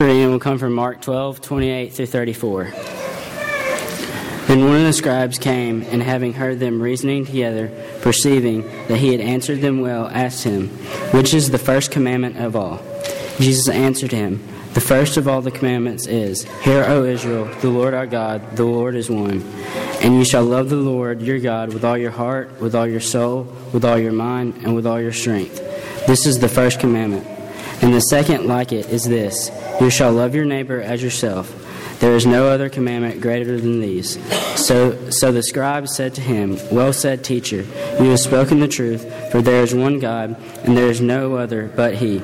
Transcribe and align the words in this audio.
reading 0.00 0.30
will 0.30 0.38
come 0.38 0.58
from 0.58 0.74
Mark 0.74 1.00
12, 1.02 1.40
28 1.40 1.92
through 1.92 2.06
34. 2.06 2.64
Then 4.46 4.64
one 4.64 4.76
of 4.76 4.84
the 4.84 4.92
scribes 4.92 5.40
came, 5.40 5.82
and 5.82 6.00
having 6.00 6.34
heard 6.34 6.60
them 6.60 6.80
reasoning 6.80 7.26
together, 7.26 7.68
perceiving 8.00 8.62
that 8.86 8.98
he 8.98 9.10
had 9.10 9.20
answered 9.20 9.60
them 9.60 9.80
well, 9.80 10.06
asked 10.06 10.44
him, 10.44 10.68
Which 11.10 11.34
is 11.34 11.50
the 11.50 11.58
first 11.58 11.90
commandment 11.90 12.36
of 12.36 12.54
all? 12.54 12.80
Jesus 13.40 13.68
answered 13.68 14.12
him, 14.12 14.40
The 14.74 14.80
first 14.80 15.16
of 15.16 15.26
all 15.26 15.42
the 15.42 15.50
commandments 15.50 16.06
is, 16.06 16.44
Hear, 16.62 16.84
O 16.84 17.02
Israel, 17.02 17.46
the 17.60 17.70
Lord 17.70 17.92
our 17.92 18.06
God, 18.06 18.56
the 18.56 18.66
Lord 18.66 18.94
is 18.94 19.10
one. 19.10 19.42
And 20.00 20.14
you 20.14 20.24
shall 20.24 20.44
love 20.44 20.68
the 20.68 20.76
Lord 20.76 21.22
your 21.22 21.40
God 21.40 21.74
with 21.74 21.84
all 21.84 21.98
your 21.98 22.12
heart, 22.12 22.60
with 22.60 22.76
all 22.76 22.86
your 22.86 23.00
soul, 23.00 23.52
with 23.72 23.84
all 23.84 23.98
your 23.98 24.12
mind, 24.12 24.58
and 24.58 24.76
with 24.76 24.86
all 24.86 25.00
your 25.00 25.12
strength. 25.12 25.56
This 26.06 26.24
is 26.24 26.38
the 26.38 26.48
first 26.48 26.78
commandment. 26.78 27.37
And 27.80 27.94
the 27.94 28.00
second 28.00 28.46
like 28.46 28.72
it 28.72 28.88
is 28.88 29.04
this 29.04 29.50
You 29.80 29.90
shall 29.90 30.12
love 30.12 30.34
your 30.34 30.44
neighbor 30.44 30.80
as 30.80 31.02
yourself. 31.02 31.64
There 32.00 32.14
is 32.14 32.26
no 32.26 32.48
other 32.48 32.68
commandment 32.68 33.20
greater 33.20 33.60
than 33.60 33.80
these. 33.80 34.22
So, 34.56 35.10
so 35.10 35.32
the 35.32 35.42
scribe 35.42 35.88
said 35.88 36.14
to 36.14 36.20
him, 36.20 36.56
Well 36.70 36.92
said, 36.92 37.24
teacher, 37.24 37.62
you 38.00 38.10
have 38.10 38.20
spoken 38.20 38.60
the 38.60 38.68
truth, 38.68 39.02
for 39.32 39.42
there 39.42 39.62
is 39.62 39.74
one 39.74 39.98
God, 39.98 40.36
and 40.62 40.76
there 40.76 40.88
is 40.88 41.00
no 41.00 41.34
other 41.34 41.68
but 41.74 41.96
He. 41.96 42.22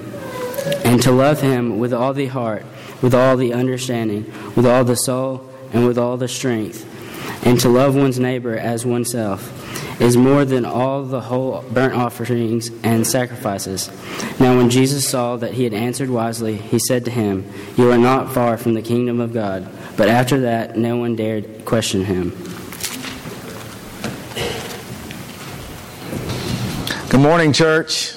And 0.85 1.03
to 1.03 1.11
love 1.11 1.41
Him 1.41 1.81
with 1.81 1.93
all 1.93 2.15
the 2.15 2.27
heart, 2.27 2.65
with 3.03 3.15
all 3.15 3.37
the 3.37 3.53
understanding, 3.53 4.33
with 4.55 4.65
all 4.65 4.85
the 4.85 4.95
soul, 4.95 5.49
and 5.73 5.87
with 5.87 5.99
all 5.99 6.17
the 6.17 6.29
strength, 6.29 6.89
and 7.45 7.59
to 7.61 7.69
love 7.69 7.97
one's 7.97 8.21
neighbor 8.21 8.57
as 8.57 8.87
oneself 8.87 9.64
is 10.01 10.17
more 10.17 10.45
than 10.45 10.65
all 10.65 11.05
the 11.05 11.21
whole 11.21 11.63
burnt 11.73 11.95
offerings 11.95 12.71
and 12.83 13.07
sacrifices. 13.07 13.91
Now, 14.41 14.57
when 14.57 14.71
Jesus 14.71 15.09
saw 15.09 15.37
that 15.37 15.55
he 15.55 15.65
had 15.65 15.75
answered 15.75 16.11
wisely, 16.11 16.57
he 16.57 16.79
said 16.79 17.05
to 17.05 17.11
him, 17.11 17.51
You 17.77 17.91
are 17.91 17.99
not 17.99 18.33
far 18.33 18.57
from 18.57 18.75
the 18.75 18.83
kingdom 18.83 19.21
of 19.21 19.33
God. 19.33 19.69
But 19.97 20.09
after 20.09 20.41
that, 20.41 20.77
no 20.77 20.97
one 20.97 21.17
dared 21.17 21.65
question 21.65 22.05
him. 22.05 22.31
Good 27.09 27.21
morning, 27.21 27.53
church. 27.53 28.17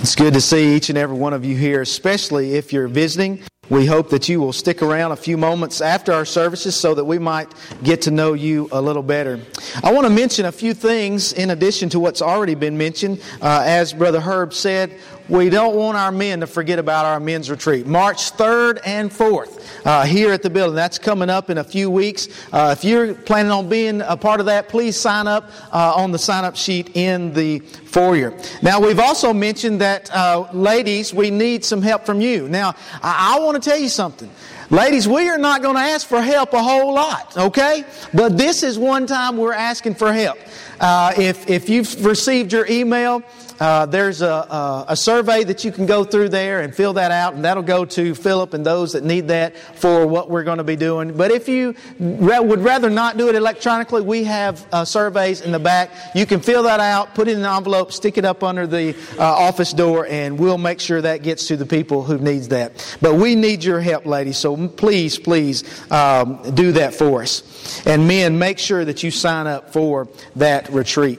It's 0.00 0.16
good 0.16 0.34
to 0.34 0.40
see 0.40 0.74
each 0.74 0.88
and 0.88 0.98
every 0.98 1.16
one 1.16 1.32
of 1.32 1.44
you 1.44 1.56
here, 1.56 1.80
especially 1.80 2.54
if 2.54 2.72
you're 2.72 2.88
visiting. 2.88 3.44
We 3.72 3.86
hope 3.86 4.10
that 4.10 4.28
you 4.28 4.38
will 4.38 4.52
stick 4.52 4.82
around 4.82 5.12
a 5.12 5.16
few 5.16 5.38
moments 5.38 5.80
after 5.80 6.12
our 6.12 6.26
services 6.26 6.76
so 6.76 6.94
that 6.94 7.06
we 7.06 7.18
might 7.18 7.48
get 7.82 8.02
to 8.02 8.10
know 8.10 8.34
you 8.34 8.68
a 8.70 8.82
little 8.82 9.02
better. 9.02 9.40
I 9.82 9.90
want 9.94 10.06
to 10.06 10.12
mention 10.12 10.44
a 10.44 10.52
few 10.52 10.74
things 10.74 11.32
in 11.32 11.48
addition 11.48 11.88
to 11.88 11.98
what's 11.98 12.20
already 12.20 12.54
been 12.54 12.76
mentioned. 12.76 13.22
Uh, 13.40 13.62
as 13.64 13.94
Brother 13.94 14.20
Herb 14.20 14.52
said, 14.52 15.00
we 15.32 15.48
don't 15.48 15.74
want 15.74 15.96
our 15.96 16.12
men 16.12 16.40
to 16.40 16.46
forget 16.46 16.78
about 16.78 17.06
our 17.06 17.18
men's 17.18 17.48
retreat. 17.48 17.86
March 17.86 18.32
3rd 18.32 18.80
and 18.84 19.10
4th 19.10 19.86
uh, 19.86 20.04
here 20.04 20.30
at 20.30 20.42
the 20.42 20.50
building. 20.50 20.76
That's 20.76 20.98
coming 20.98 21.30
up 21.30 21.48
in 21.48 21.56
a 21.56 21.64
few 21.64 21.90
weeks. 21.90 22.28
Uh, 22.52 22.74
if 22.76 22.84
you're 22.84 23.14
planning 23.14 23.50
on 23.50 23.66
being 23.66 24.02
a 24.02 24.14
part 24.14 24.40
of 24.40 24.46
that, 24.46 24.68
please 24.68 24.94
sign 24.94 25.26
up 25.26 25.50
uh, 25.72 25.94
on 25.96 26.12
the 26.12 26.18
sign 26.18 26.44
up 26.44 26.54
sheet 26.54 26.94
in 26.96 27.32
the 27.32 27.60
foyer. 27.60 28.38
Now, 28.60 28.78
we've 28.78 28.98
also 28.98 29.32
mentioned 29.32 29.80
that, 29.80 30.14
uh, 30.14 30.48
ladies, 30.52 31.14
we 31.14 31.30
need 31.30 31.64
some 31.64 31.80
help 31.80 32.04
from 32.04 32.20
you. 32.20 32.46
Now, 32.46 32.74
I, 33.02 33.36
I 33.36 33.40
want 33.40 33.62
to 33.62 33.70
tell 33.70 33.78
you 33.78 33.88
something. 33.88 34.30
Ladies, 34.68 35.08
we 35.08 35.30
are 35.30 35.38
not 35.38 35.62
going 35.62 35.76
to 35.76 35.82
ask 35.82 36.06
for 36.06 36.20
help 36.20 36.52
a 36.52 36.62
whole 36.62 36.92
lot, 36.92 37.36
okay? 37.38 37.84
But 38.12 38.36
this 38.36 38.62
is 38.62 38.78
one 38.78 39.06
time 39.06 39.38
we're 39.38 39.54
asking 39.54 39.94
for 39.94 40.12
help. 40.12 40.38
Uh, 40.78 41.14
if, 41.16 41.48
if 41.48 41.68
you've 41.70 42.04
received 42.04 42.52
your 42.52 42.66
email, 42.66 43.22
uh, 43.60 43.86
there's 43.86 44.22
a, 44.22 44.26
a, 44.26 44.84
a, 44.88 44.96
survey 44.96 45.44
that 45.44 45.64
you 45.64 45.72
can 45.72 45.86
go 45.86 46.04
through 46.04 46.28
there 46.28 46.60
and 46.60 46.74
fill 46.74 46.94
that 46.94 47.10
out, 47.10 47.34
and 47.34 47.44
that'll 47.44 47.62
go 47.62 47.84
to 47.84 48.14
Philip 48.14 48.54
and 48.54 48.64
those 48.64 48.92
that 48.92 49.04
need 49.04 49.28
that 49.28 49.56
for 49.56 50.06
what 50.06 50.30
we're 50.30 50.44
going 50.44 50.58
to 50.58 50.64
be 50.64 50.76
doing. 50.76 51.16
But 51.16 51.30
if 51.30 51.48
you 51.48 51.74
re- 51.98 52.40
would 52.40 52.60
rather 52.60 52.90
not 52.90 53.16
do 53.16 53.28
it 53.28 53.34
electronically, 53.34 54.02
we 54.02 54.24
have 54.24 54.66
uh, 54.72 54.84
surveys 54.84 55.40
in 55.40 55.52
the 55.52 55.58
back. 55.58 55.90
You 56.14 56.26
can 56.26 56.40
fill 56.40 56.64
that 56.64 56.80
out, 56.80 57.14
put 57.14 57.28
it 57.28 57.32
in 57.32 57.44
an 57.44 57.56
envelope, 57.56 57.92
stick 57.92 58.18
it 58.18 58.24
up 58.24 58.42
under 58.42 58.66
the 58.66 58.96
uh, 59.18 59.22
office 59.22 59.72
door, 59.72 60.06
and 60.06 60.38
we'll 60.38 60.58
make 60.58 60.80
sure 60.80 61.00
that 61.00 61.22
gets 61.22 61.46
to 61.48 61.56
the 61.56 61.66
people 61.66 62.02
who 62.02 62.18
needs 62.18 62.48
that. 62.48 62.96
But 63.00 63.14
we 63.14 63.34
need 63.34 63.64
your 63.64 63.80
help, 63.80 64.06
ladies. 64.06 64.38
So 64.38 64.68
please, 64.68 65.18
please 65.18 65.64
um, 65.90 66.54
do 66.54 66.72
that 66.72 66.94
for 66.94 67.22
us. 67.22 67.86
And 67.86 68.06
men, 68.08 68.38
make 68.38 68.58
sure 68.58 68.84
that 68.84 69.02
you 69.02 69.10
sign 69.10 69.46
up 69.46 69.72
for 69.72 70.08
that 70.36 70.68
retreat. 70.70 71.18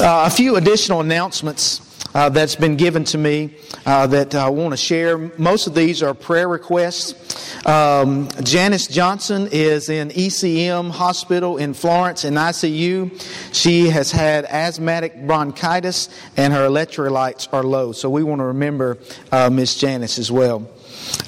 Uh, 0.00 0.24
a 0.26 0.30
few 0.30 0.56
additional 0.56 1.00
announcements 1.00 1.80
uh, 2.14 2.28
that's 2.30 2.56
been 2.56 2.76
given 2.76 3.04
to 3.04 3.18
me 3.18 3.54
uh, 3.84 4.06
that 4.06 4.34
I 4.34 4.48
want 4.48 4.72
to 4.72 4.76
share. 4.76 5.18
Most 5.38 5.66
of 5.66 5.74
these 5.74 6.02
are 6.02 6.14
prayer 6.14 6.48
requests. 6.48 7.66
Um, 7.66 8.28
Janice 8.42 8.86
Johnson 8.86 9.48
is 9.52 9.90
in 9.90 10.08
ECM 10.08 10.90
Hospital 10.90 11.58
in 11.58 11.74
Florence 11.74 12.24
in 12.24 12.34
ICU. 12.34 13.54
She 13.54 13.90
has 13.90 14.10
had 14.10 14.46
asthmatic 14.46 15.26
bronchitis 15.26 16.08
and 16.36 16.52
her 16.52 16.66
electrolytes 16.68 17.52
are 17.52 17.62
low. 17.62 17.92
So 17.92 18.08
we 18.08 18.22
want 18.22 18.40
to 18.40 18.46
remember 18.46 18.98
uh, 19.30 19.50
Miss 19.50 19.76
Janice 19.76 20.18
as 20.18 20.32
well. 20.32 20.68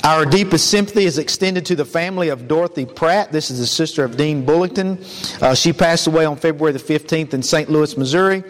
Our 0.05 0.27
deepest 0.27 0.71
sympathy 0.71 1.05
is 1.05 1.17
extended 1.17 1.65
to 1.67 1.77
the 1.77 1.85
family 1.87 2.29
of 2.29 2.47
Dorothy 2.47 2.85
Pratt. 2.85 3.33
This 3.33 3.51
is 3.51 3.59
the 3.59 3.67
sister 3.67 4.05
of 4.05 4.19
Dean 4.19 4.45
Bullington. 4.45 4.99
Uh, 5.41 5.55
she 5.55 5.73
passed 5.73 6.07
away 6.07 6.27
on 6.27 6.37
February 6.37 6.73
the 6.73 6.79
15th 6.79 7.33
in 7.33 7.43
St. 7.43 7.71
Louis, 7.71 7.97
Missouri. 7.97 8.45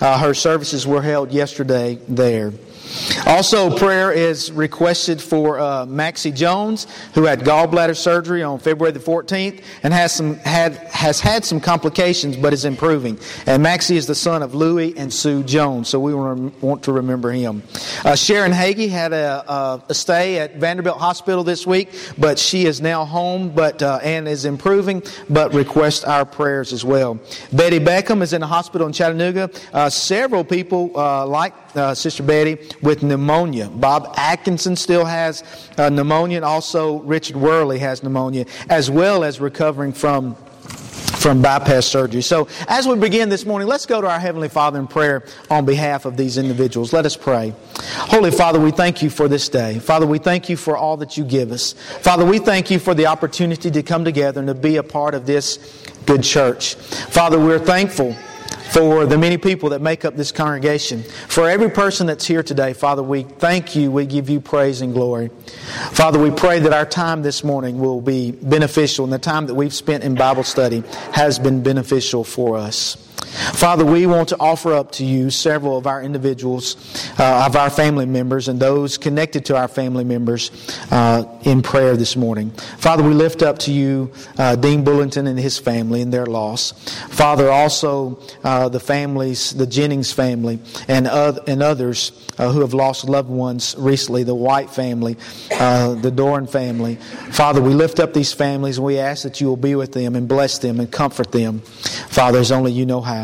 Uh, 0.00 0.18
her 0.18 0.34
services 0.34 0.86
were 0.86 1.02
held 1.02 1.32
yesterday 1.32 1.98
there. 2.06 2.52
Also, 3.26 3.76
prayer 3.76 4.12
is 4.12 4.50
requested 4.52 5.20
for 5.20 5.58
uh, 5.58 5.86
Maxie 5.86 6.32
Jones, 6.32 6.86
who 7.14 7.24
had 7.24 7.40
gallbladder 7.40 7.96
surgery 7.96 8.42
on 8.42 8.58
February 8.58 8.92
the 8.92 9.00
14th 9.00 9.62
and 9.82 9.92
has 9.92 10.12
some 10.12 10.34
had 10.36 10.74
has 10.88 11.20
had 11.20 11.44
some 11.44 11.60
complications, 11.60 12.36
but 12.36 12.52
is 12.52 12.64
improving. 12.64 13.18
And 13.46 13.62
Maxie 13.62 13.96
is 13.96 14.06
the 14.06 14.14
son 14.14 14.42
of 14.42 14.54
Louis 14.54 14.96
and 14.96 15.12
Sue 15.12 15.42
Jones, 15.42 15.88
so 15.88 16.00
we 16.00 16.14
want 16.14 16.84
to 16.84 16.92
remember 16.92 17.30
him. 17.30 17.62
Uh, 18.04 18.16
Sharon 18.16 18.52
Hagee 18.52 18.88
had 18.88 19.12
a, 19.12 19.82
a, 19.88 19.94
stay 19.94 20.38
at 20.38 20.56
Vanderbilt 20.56 20.98
Hospital 20.98 21.44
this 21.44 21.66
week, 21.66 21.90
but 22.18 22.38
she 22.38 22.66
is 22.66 22.80
now 22.80 23.04
home, 23.04 23.50
but 23.50 23.82
uh, 23.82 23.98
and 24.02 24.28
is 24.28 24.44
improving, 24.44 25.02
but 25.28 25.54
request 25.54 26.04
our 26.04 26.24
prayers 26.24 26.72
as 26.72 26.84
well. 26.84 27.18
Betty 27.52 27.78
Beckham 27.78 28.22
is 28.22 28.32
in 28.32 28.40
the 28.40 28.46
hospital 28.46 28.86
in 28.86 28.92
Chattanooga. 28.92 29.50
Uh, 29.72 29.88
several 29.88 30.44
people 30.44 30.90
uh, 30.96 31.26
like 31.26 31.54
uh, 31.76 31.94
Sister 31.94 32.22
Betty 32.22 32.56
with 32.82 33.02
pneumonia. 33.02 33.68
Bob 33.68 34.14
Atkinson 34.16 34.76
still 34.76 35.04
has 35.04 35.42
uh, 35.78 35.88
pneumonia, 35.88 36.36
and 36.38 36.44
also 36.44 37.00
Richard 37.00 37.36
Worley 37.36 37.78
has 37.78 38.02
pneumonia, 38.02 38.46
as 38.68 38.90
well 38.90 39.24
as 39.24 39.40
recovering 39.40 39.92
from 39.92 40.36
from 41.20 41.42
bypass 41.42 41.84
surgery. 41.84 42.22
So, 42.22 42.48
as 42.66 42.88
we 42.88 42.96
begin 42.96 43.28
this 43.28 43.44
morning, 43.44 43.68
let's 43.68 43.84
go 43.84 44.00
to 44.00 44.08
our 44.08 44.18
Heavenly 44.18 44.48
Father 44.48 44.78
in 44.78 44.86
prayer 44.86 45.24
on 45.50 45.66
behalf 45.66 46.06
of 46.06 46.16
these 46.16 46.38
individuals. 46.38 46.94
Let 46.94 47.04
us 47.04 47.14
pray. 47.14 47.52
Holy 47.76 48.30
Father, 48.30 48.58
we 48.58 48.70
thank 48.70 49.02
you 49.02 49.10
for 49.10 49.28
this 49.28 49.48
day. 49.50 49.78
Father, 49.78 50.06
we 50.06 50.18
thank 50.18 50.48
you 50.48 50.56
for 50.56 50.78
all 50.78 50.96
that 50.96 51.18
you 51.18 51.24
give 51.24 51.52
us. 51.52 51.74
Father, 52.00 52.24
we 52.24 52.38
thank 52.38 52.70
you 52.70 52.78
for 52.78 52.94
the 52.94 53.06
opportunity 53.06 53.70
to 53.70 53.82
come 53.82 54.02
together 54.02 54.40
and 54.40 54.48
to 54.48 54.54
be 54.54 54.76
a 54.76 54.82
part 54.82 55.14
of 55.14 55.26
this 55.26 55.58
good 56.06 56.22
church. 56.22 56.74
Father, 56.76 57.38
we're 57.38 57.58
thankful 57.58 58.16
for 58.72 59.06
the 59.06 59.18
many 59.18 59.36
people 59.36 59.70
that 59.70 59.80
make 59.80 60.04
up 60.04 60.16
this 60.16 60.32
congregation. 60.32 61.02
For 61.02 61.48
every 61.48 61.70
person 61.70 62.06
that's 62.06 62.26
here 62.26 62.42
today, 62.42 62.72
Father, 62.72 63.02
we 63.02 63.24
thank 63.24 63.74
you. 63.74 63.90
We 63.90 64.06
give 64.06 64.30
you 64.30 64.40
praise 64.40 64.80
and 64.80 64.94
glory. 64.94 65.30
Father, 65.92 66.18
we 66.18 66.30
pray 66.30 66.60
that 66.60 66.72
our 66.72 66.86
time 66.86 67.22
this 67.22 67.42
morning 67.42 67.78
will 67.80 68.00
be 68.00 68.30
beneficial 68.32 69.04
and 69.04 69.12
the 69.12 69.18
time 69.18 69.46
that 69.46 69.54
we've 69.54 69.74
spent 69.74 70.04
in 70.04 70.14
Bible 70.14 70.44
study 70.44 70.84
has 71.12 71.38
been 71.38 71.62
beneficial 71.62 72.24
for 72.24 72.56
us. 72.56 72.96
Father, 73.30 73.84
we 73.84 74.06
want 74.06 74.28
to 74.30 74.36
offer 74.40 74.72
up 74.72 74.92
to 74.92 75.04
you 75.04 75.30
several 75.30 75.78
of 75.78 75.86
our 75.86 76.02
individuals, 76.02 76.76
uh, 77.18 77.46
of 77.46 77.56
our 77.56 77.70
family 77.70 78.06
members, 78.06 78.48
and 78.48 78.58
those 78.58 78.98
connected 78.98 79.44
to 79.46 79.56
our 79.56 79.68
family 79.68 80.04
members 80.04 80.50
uh, 80.90 81.24
in 81.42 81.62
prayer 81.62 81.96
this 81.96 82.16
morning. 82.16 82.50
Father, 82.78 83.02
we 83.02 83.14
lift 83.14 83.42
up 83.42 83.58
to 83.60 83.72
you 83.72 84.12
uh, 84.38 84.56
Dean 84.56 84.84
Bullington 84.84 85.28
and 85.28 85.38
his 85.38 85.58
family 85.58 86.02
and 86.02 86.12
their 86.12 86.26
loss. 86.26 86.72
Father, 87.10 87.50
also 87.50 88.20
uh, 88.42 88.68
the 88.68 88.80
families, 88.80 89.52
the 89.52 89.66
Jennings 89.66 90.12
family, 90.12 90.58
and, 90.88 91.06
and 91.06 91.62
others 91.62 92.12
uh, 92.38 92.50
who 92.50 92.60
have 92.60 92.74
lost 92.74 93.04
loved 93.04 93.28
ones 93.28 93.74
recently, 93.78 94.24
the 94.24 94.34
White 94.34 94.70
family, 94.70 95.16
uh, 95.52 95.94
the 95.94 96.10
Doran 96.10 96.46
family. 96.46 96.96
Father, 97.30 97.60
we 97.60 97.74
lift 97.74 98.00
up 98.00 98.14
these 98.14 98.32
families 98.32 98.78
and 98.78 98.86
we 98.86 98.98
ask 98.98 99.22
that 99.24 99.40
you 99.40 99.46
will 99.46 99.56
be 99.56 99.74
with 99.74 99.92
them 99.92 100.16
and 100.16 100.26
bless 100.26 100.58
them 100.58 100.80
and 100.80 100.90
comfort 100.90 101.32
them. 101.32 101.60
Father, 101.60 102.38
as 102.38 102.50
only 102.50 102.72
you 102.72 102.86
know 102.86 103.02
how. 103.02 103.19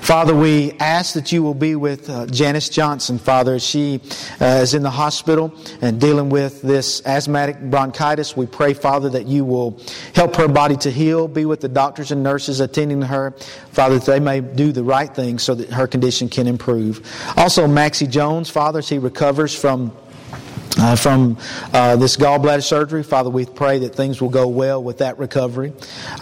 Father, 0.00 0.34
we 0.34 0.72
ask 0.80 1.14
that 1.14 1.32
you 1.32 1.42
will 1.42 1.54
be 1.54 1.74
with 1.74 2.08
uh, 2.08 2.26
Janice 2.26 2.68
Johnson, 2.68 3.18
Father, 3.18 3.58
she 3.58 4.00
uh, 4.40 4.60
is 4.62 4.74
in 4.74 4.82
the 4.82 4.90
hospital 4.90 5.52
and 5.80 6.00
dealing 6.00 6.30
with 6.30 6.62
this 6.62 7.04
asthmatic 7.06 7.60
bronchitis. 7.60 8.36
We 8.36 8.46
pray, 8.46 8.74
Father, 8.74 9.08
that 9.10 9.26
you 9.26 9.44
will 9.44 9.80
help 10.14 10.36
her 10.36 10.48
body 10.48 10.76
to 10.78 10.90
heal, 10.90 11.28
be 11.28 11.44
with 11.44 11.60
the 11.60 11.68
doctors 11.68 12.10
and 12.10 12.22
nurses 12.22 12.60
attending 12.60 13.02
her, 13.02 13.32
Father, 13.72 13.98
that 13.98 14.06
they 14.06 14.20
may 14.20 14.40
do 14.40 14.72
the 14.72 14.84
right 14.84 15.14
thing 15.14 15.38
so 15.38 15.54
that 15.54 15.70
her 15.70 15.86
condition 15.86 16.28
can 16.28 16.46
improve. 16.46 17.00
Also, 17.36 17.66
Maxie 17.66 18.06
Jones, 18.06 18.48
Father, 18.50 18.78
as 18.78 18.88
he 18.88 18.98
recovers 18.98 19.54
from 19.54 19.92
uh, 20.78 20.96
from 20.96 21.36
uh, 21.72 21.96
this 21.96 22.16
gallbladder 22.16 22.62
surgery. 22.62 23.02
Father, 23.02 23.30
we 23.30 23.44
pray 23.44 23.78
that 23.80 23.94
things 23.94 24.20
will 24.20 24.28
go 24.28 24.48
well 24.48 24.82
with 24.82 24.98
that 24.98 25.18
recovery. 25.18 25.72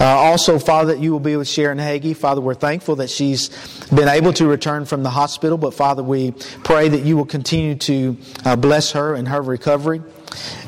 Uh, 0.00 0.05
also, 0.05 0.58
Father, 0.58 0.94
that 0.94 1.00
you 1.00 1.12
will 1.12 1.20
be 1.20 1.37
with 1.37 1.49
Sharon 1.49 1.79
Hagee. 1.79 2.17
Father, 2.17 2.41
we're 2.41 2.55
thankful 2.55 2.97
that 2.97 3.11
she's 3.11 3.50
been 3.91 4.08
able 4.08 4.32
to 4.35 4.47
return 4.47 4.85
from 4.85 5.03
the 5.03 5.11
hospital, 5.11 5.58
but 5.58 5.75
Father, 5.75 6.03
we 6.03 6.32
pray 6.64 6.88
that 6.88 7.05
you 7.05 7.17
will 7.17 7.26
continue 7.26 7.75
to 7.75 8.17
uh, 8.44 8.56
bless 8.56 8.93
her 8.93 9.14
and 9.14 9.29
her 9.29 9.43
recovery 9.43 10.03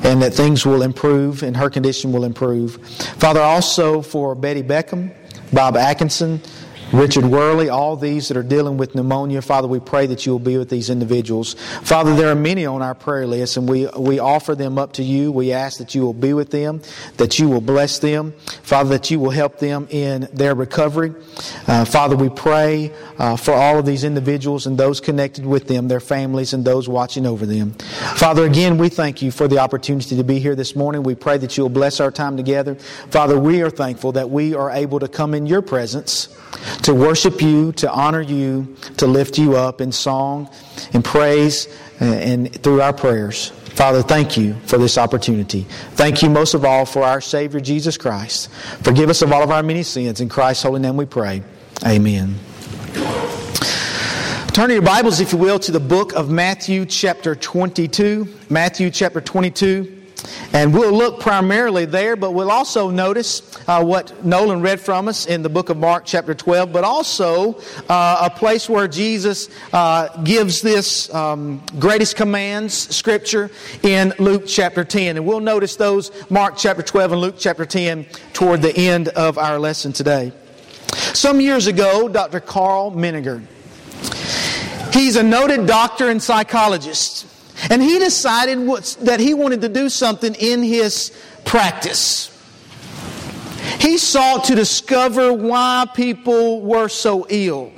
and 0.03 0.21
that 0.21 0.33
things 0.33 0.65
will 0.65 0.81
improve 0.81 1.43
and 1.43 1.55
her 1.57 1.69
condition 1.69 2.11
will 2.11 2.23
improve. 2.23 2.77
Father, 3.17 3.41
also 3.41 4.01
for 4.01 4.35
Betty 4.35 4.63
Beckham, 4.63 5.13
Bob 5.51 5.75
Atkinson, 5.75 6.41
Richard 6.91 7.25
Worley, 7.25 7.69
all 7.69 7.95
these 7.95 8.29
that 8.29 8.37
are 8.37 8.43
dealing 8.43 8.77
with 8.77 8.95
pneumonia, 8.95 9.43
Father, 9.43 9.67
we 9.67 9.79
pray 9.79 10.07
that 10.07 10.25
you 10.25 10.31
will 10.31 10.39
be 10.39 10.57
with 10.57 10.69
these 10.69 10.89
individuals. 10.89 11.53
Father, 11.83 12.15
there 12.15 12.31
are 12.31 12.35
many 12.35 12.65
on 12.65 12.81
our 12.81 12.95
prayer 12.95 13.27
list, 13.27 13.57
and 13.57 13.69
we, 13.69 13.85
we 13.95 14.17
offer 14.17 14.55
them 14.55 14.79
up 14.79 14.93
to 14.93 15.03
you. 15.03 15.31
We 15.31 15.53
ask 15.53 15.77
that 15.77 15.93
you 15.93 16.01
will 16.01 16.15
be 16.15 16.33
with 16.33 16.49
them, 16.49 16.81
that 17.17 17.37
you 17.37 17.47
will 17.47 17.61
bless 17.61 17.99
them, 17.99 18.33
Father, 18.63 18.89
that 18.89 19.11
you 19.11 19.19
will 19.19 19.29
help 19.29 19.59
them 19.59 19.87
in 19.91 20.27
their 20.33 20.55
recovery. 20.55 21.13
Uh, 21.67 21.85
Father, 21.85 22.15
we 22.15 22.29
pray 22.29 22.91
uh, 23.19 23.35
for 23.35 23.53
all 23.53 23.77
of 23.77 23.85
these 23.85 24.03
individuals 24.03 24.65
and 24.65 24.75
those 24.75 24.99
connected 24.99 25.45
with 25.45 25.67
them, 25.67 25.89
their 25.89 25.99
families, 25.99 26.53
and 26.53 26.65
those 26.65 26.89
watching 26.89 27.27
over 27.27 27.45
them. 27.45 27.73
Father, 28.15 28.45
again, 28.45 28.79
we 28.79 28.89
thank 28.89 29.21
you 29.21 29.29
for 29.29 29.47
the 29.47 29.59
opportunity 29.59 30.17
to 30.17 30.23
be 30.23 30.39
here 30.39 30.55
this 30.55 30.75
morning. 30.75 31.03
We 31.03 31.13
pray 31.13 31.37
that 31.37 31.55
you 31.55 31.63
will 31.63 31.69
bless 31.69 31.99
our 31.99 32.09
time 32.09 32.35
together. 32.35 32.73
Father, 32.75 33.39
we 33.39 33.61
are 33.61 33.69
thankful 33.69 34.13
that 34.13 34.31
we 34.31 34.55
are 34.55 34.71
able 34.71 34.99
to 34.99 35.07
come 35.07 35.35
in 35.35 35.45
your 35.45 35.61
presence 35.61 36.35
to 36.83 36.93
worship 36.93 37.41
you, 37.41 37.71
to 37.73 37.91
honor 37.91 38.21
you, 38.21 38.75
to 38.97 39.07
lift 39.07 39.37
you 39.37 39.55
up 39.55 39.81
in 39.81 39.91
song 39.91 40.49
and 40.93 41.03
praise 41.03 41.67
and 41.99 42.53
through 42.63 42.81
our 42.81 42.93
prayers. 42.93 43.49
Father, 43.49 44.01
thank 44.01 44.37
you 44.37 44.55
for 44.65 44.77
this 44.77 44.97
opportunity. 44.97 45.65
Thank 45.91 46.21
you 46.21 46.29
most 46.29 46.53
of 46.53 46.65
all 46.65 46.85
for 46.85 47.03
our 47.03 47.21
Savior 47.21 47.59
Jesus 47.59 47.97
Christ. 47.97 48.51
Forgive 48.81 49.09
us 49.09 49.21
of 49.21 49.31
all 49.31 49.43
of 49.43 49.51
our 49.51 49.63
many 49.63 49.83
sins. 49.83 50.19
In 50.19 50.27
Christ's 50.27 50.63
holy 50.63 50.81
name 50.81 50.97
we 50.97 51.05
pray. 51.05 51.43
Amen. 51.85 52.35
Turn 54.53 54.71
your 54.71 54.81
Bibles, 54.81 55.21
if 55.21 55.31
you 55.31 55.37
will, 55.37 55.59
to 55.59 55.71
the 55.71 55.79
book 55.79 56.11
of 56.13 56.29
Matthew, 56.29 56.85
chapter 56.85 57.35
22. 57.35 58.27
Matthew, 58.49 58.89
chapter 58.89 59.21
22. 59.21 59.98
And 60.53 60.73
we'll 60.73 60.93
look 60.93 61.19
primarily 61.19 61.85
there, 61.85 62.15
but 62.15 62.31
we'll 62.31 62.51
also 62.51 62.89
notice 62.89 63.41
uh, 63.67 63.83
what 63.83 64.25
Nolan 64.25 64.61
read 64.61 64.79
from 64.79 65.07
us 65.07 65.27
in 65.27 65.43
the 65.43 65.49
book 65.49 65.69
of 65.69 65.77
Mark, 65.77 66.05
chapter 66.05 66.33
12, 66.33 66.73
but 66.73 66.83
also 66.83 67.59
uh, 67.87 68.29
a 68.29 68.29
place 68.29 68.67
where 68.67 68.87
Jesus 68.87 69.49
uh, 69.73 70.07
gives 70.23 70.61
this 70.61 71.13
um, 71.13 71.63
greatest 71.77 72.15
commands 72.15 72.73
scripture 72.73 73.51
in 73.83 74.13
Luke 74.17 74.43
chapter 74.47 74.83
10. 74.83 75.17
And 75.17 75.25
we'll 75.25 75.39
notice 75.39 75.75
those, 75.75 76.11
Mark 76.31 76.55
chapter 76.57 76.81
12 76.81 77.11
and 77.11 77.21
Luke 77.21 77.35
chapter 77.37 77.65
10, 77.65 78.05
toward 78.33 78.61
the 78.61 78.75
end 78.75 79.09
of 79.09 79.37
our 79.37 79.59
lesson 79.59 79.93
today. 79.93 80.33
Some 81.13 81.39
years 81.39 81.67
ago, 81.67 82.09
Dr. 82.09 82.39
Karl 82.39 82.91
Menninger, 82.91 83.43
he's 84.93 85.15
a 85.15 85.23
noted 85.23 85.67
doctor 85.67 86.09
and 86.09 86.21
psychologist. 86.21 87.27
And 87.69 87.81
he 87.81 87.99
decided 87.99 88.59
that 89.01 89.19
he 89.19 89.33
wanted 89.33 89.61
to 89.61 89.69
do 89.69 89.89
something 89.89 90.35
in 90.35 90.63
his 90.63 91.11
practice. 91.45 92.35
He 93.79 93.97
sought 93.97 94.45
to 94.45 94.55
discover 94.55 95.33
why 95.33 95.85
people 95.93 96.61
were 96.61 96.87
so 96.87 97.25
ill, 97.29 97.71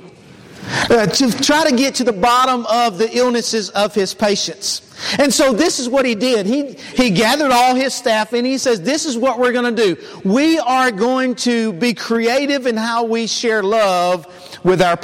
uh, 0.90 1.06
to 1.06 1.42
try 1.42 1.68
to 1.68 1.76
get 1.76 1.96
to 1.96 2.04
the 2.04 2.12
bottom 2.12 2.66
of 2.66 2.98
the 2.98 3.16
illnesses 3.16 3.70
of 3.70 3.94
his 3.94 4.14
patients. 4.14 4.88
And 5.18 5.32
so 5.34 5.52
this 5.52 5.78
is 5.80 5.88
what 5.88 6.06
he 6.06 6.14
did. 6.14 6.46
He, 6.46 6.74
he 6.74 7.10
gathered 7.10 7.50
all 7.50 7.74
his 7.74 7.92
staff 7.92 8.32
and 8.32 8.46
he 8.46 8.58
says, 8.58 8.80
This 8.82 9.04
is 9.04 9.18
what 9.18 9.38
we're 9.38 9.52
going 9.52 9.74
to 9.74 9.94
do. 9.94 10.00
We 10.24 10.58
are 10.60 10.90
going 10.90 11.34
to 11.36 11.72
be 11.74 11.92
creative 11.92 12.66
in 12.66 12.76
how 12.76 13.04
we 13.04 13.26
share 13.26 13.62
love 13.62 14.26
with 14.64 14.80
our, 14.80 14.96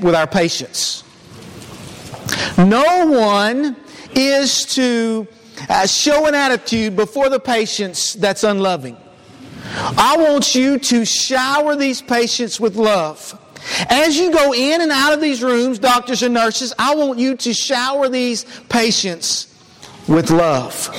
with 0.00 0.14
our 0.14 0.26
patients. 0.26 1.04
No 2.56 3.06
one 3.06 3.76
is 4.14 4.64
to 4.74 5.26
uh, 5.68 5.86
show 5.86 6.26
an 6.26 6.34
attitude 6.34 6.96
before 6.96 7.28
the 7.28 7.40
patients 7.40 8.14
that's 8.14 8.44
unloving. 8.44 8.96
I 9.74 10.16
want 10.18 10.54
you 10.54 10.78
to 10.78 11.04
shower 11.04 11.76
these 11.76 12.02
patients 12.02 12.60
with 12.60 12.76
love. 12.76 13.38
As 13.88 14.18
you 14.18 14.32
go 14.32 14.52
in 14.52 14.80
and 14.80 14.90
out 14.90 15.12
of 15.12 15.20
these 15.20 15.42
rooms, 15.42 15.78
doctors 15.78 16.22
and 16.22 16.34
nurses, 16.34 16.74
I 16.78 16.94
want 16.94 17.18
you 17.18 17.36
to 17.36 17.54
shower 17.54 18.08
these 18.08 18.44
patients 18.68 19.48
with 20.08 20.30
love. 20.30 20.90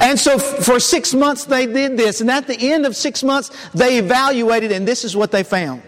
And 0.00 0.18
so 0.18 0.38
for 0.38 0.80
six 0.80 1.14
months 1.14 1.44
they 1.44 1.66
did 1.66 1.96
this, 1.96 2.20
and 2.20 2.30
at 2.30 2.46
the 2.46 2.72
end 2.72 2.86
of 2.86 2.96
six 2.96 3.22
months 3.22 3.50
they 3.72 3.98
evaluated, 3.98 4.72
and 4.72 4.86
this 4.86 5.04
is 5.04 5.16
what 5.16 5.30
they 5.30 5.42
found. 5.42 5.82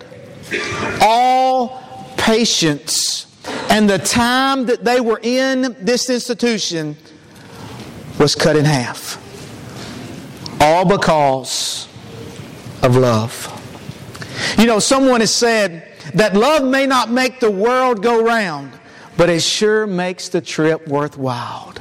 All 1.00 1.82
patients 2.16 3.27
and 3.70 3.88
the 3.88 3.98
time 3.98 4.66
that 4.66 4.84
they 4.84 5.00
were 5.00 5.20
in 5.22 5.76
this 5.80 6.10
institution 6.10 6.96
was 8.18 8.34
cut 8.34 8.56
in 8.56 8.64
half. 8.64 9.16
All 10.60 10.84
because 10.84 11.88
of 12.82 12.96
love. 12.96 13.54
You 14.58 14.66
know, 14.66 14.78
someone 14.78 15.20
has 15.20 15.34
said 15.34 15.88
that 16.14 16.34
love 16.34 16.64
may 16.64 16.86
not 16.86 17.10
make 17.10 17.40
the 17.40 17.50
world 17.50 18.02
go 18.02 18.24
round, 18.24 18.72
but 19.16 19.28
it 19.28 19.42
sure 19.42 19.86
makes 19.86 20.28
the 20.28 20.40
trip 20.40 20.86
worthwhile. 20.88 21.74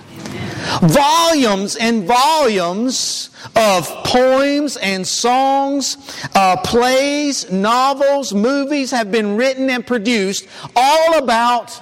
Volumes 0.82 1.76
and 1.76 2.06
volumes 2.06 3.30
of 3.56 3.88
poems 4.04 4.78
and 4.78 5.08
songs, 5.08 5.98
uh, 6.36 6.58
plays, 6.58 7.52
novels, 7.52 8.34
movies 8.34 8.92
have 8.92 9.12
been 9.12 9.38
written 9.38 9.70
and 9.70 9.86
produced 9.86 10.48
all 10.76 11.18
about 11.18 11.82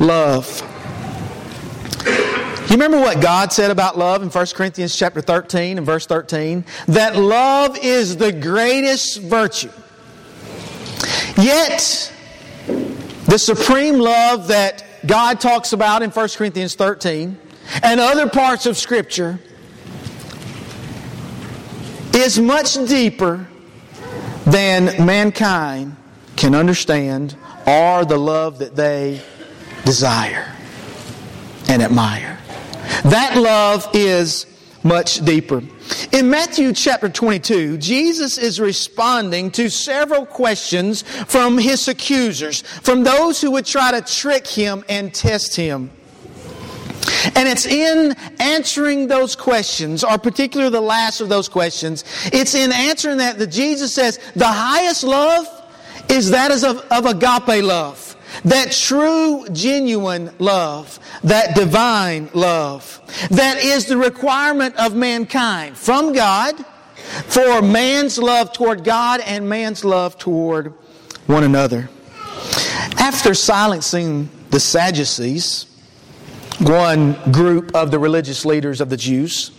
love. 0.00 0.62
You 2.06 2.70
remember 2.70 2.98
what 2.98 3.20
God 3.20 3.52
said 3.52 3.70
about 3.70 3.96
love 3.96 4.22
in 4.22 4.30
1 4.30 4.46
Corinthians 4.54 4.96
chapter 4.96 5.20
13 5.20 5.78
and 5.78 5.86
verse 5.86 6.06
13? 6.06 6.64
That 6.88 7.16
love 7.16 7.78
is 7.82 8.16
the 8.16 8.32
greatest 8.32 9.20
virtue. 9.20 9.70
Yet, 11.36 12.12
the 13.26 13.38
supreme 13.38 13.98
love 13.98 14.48
that 14.48 14.84
God 15.06 15.40
talks 15.40 15.72
about 15.72 16.02
in 16.02 16.10
1 16.10 16.28
Corinthians 16.36 16.74
13 16.74 17.38
and 17.82 18.00
other 18.00 18.28
parts 18.28 18.66
of 18.66 18.76
Scripture 18.76 19.38
is 22.14 22.38
much 22.38 22.74
deeper 22.86 23.46
than 24.46 25.04
mankind 25.04 25.96
can 26.36 26.54
understand 26.54 27.36
or 27.66 28.04
the 28.04 28.18
love 28.18 28.58
that 28.58 28.76
they 28.76 29.20
desire 29.84 30.54
and 31.68 31.82
admire. 31.82 32.38
That 33.04 33.36
love 33.36 33.88
is 33.94 34.46
much 34.82 35.24
deeper. 35.24 35.62
In 36.12 36.30
Matthew 36.30 36.72
chapter 36.72 37.08
22, 37.08 37.78
Jesus 37.78 38.38
is 38.38 38.60
responding 38.60 39.50
to 39.52 39.70
several 39.70 40.26
questions 40.26 41.02
from 41.02 41.58
his 41.58 41.88
accusers, 41.88 42.60
from 42.60 43.02
those 43.02 43.40
who 43.40 43.50
would 43.52 43.66
try 43.66 43.90
to 43.90 44.00
trick 44.02 44.46
him 44.46 44.84
and 44.88 45.12
test 45.12 45.56
him. 45.56 45.90
And 47.34 47.48
it's 47.48 47.66
in 47.66 48.14
answering 48.38 49.08
those 49.08 49.36
questions, 49.36 50.04
or 50.04 50.18
particularly 50.18 50.70
the 50.70 50.80
last 50.80 51.20
of 51.20 51.28
those 51.28 51.48
questions, 51.48 52.04
it's 52.32 52.54
in 52.54 52.72
answering 52.72 53.18
that 53.18 53.38
that 53.38 53.48
Jesus 53.48 53.94
says 53.94 54.18
the 54.34 54.46
highest 54.46 55.04
love 55.04 55.46
is 56.08 56.30
that 56.30 56.50
of, 56.50 56.78
of 56.90 57.06
agape 57.06 57.62
love. 57.62 58.16
That 58.44 58.72
true, 58.72 59.46
genuine 59.52 60.30
love, 60.38 60.98
that 61.22 61.54
divine 61.54 62.30
love, 62.34 63.00
that 63.30 63.58
is 63.58 63.86
the 63.86 63.96
requirement 63.96 64.74
of 64.76 64.94
mankind 64.94 65.76
from 65.76 66.12
God 66.12 66.56
for 67.04 67.62
man's 67.62 68.18
love 68.18 68.52
toward 68.52 68.82
God 68.82 69.20
and 69.20 69.48
man's 69.48 69.84
love 69.84 70.18
toward 70.18 70.74
one 71.26 71.44
another. 71.44 71.88
After 72.98 73.34
silencing 73.34 74.28
the 74.50 74.60
Sadducees, 74.60 75.66
one 76.60 77.14
group 77.32 77.74
of 77.74 77.90
the 77.90 77.98
religious 77.98 78.44
leaders 78.44 78.80
of 78.80 78.88
the 78.90 78.96
Jews, 78.96 79.50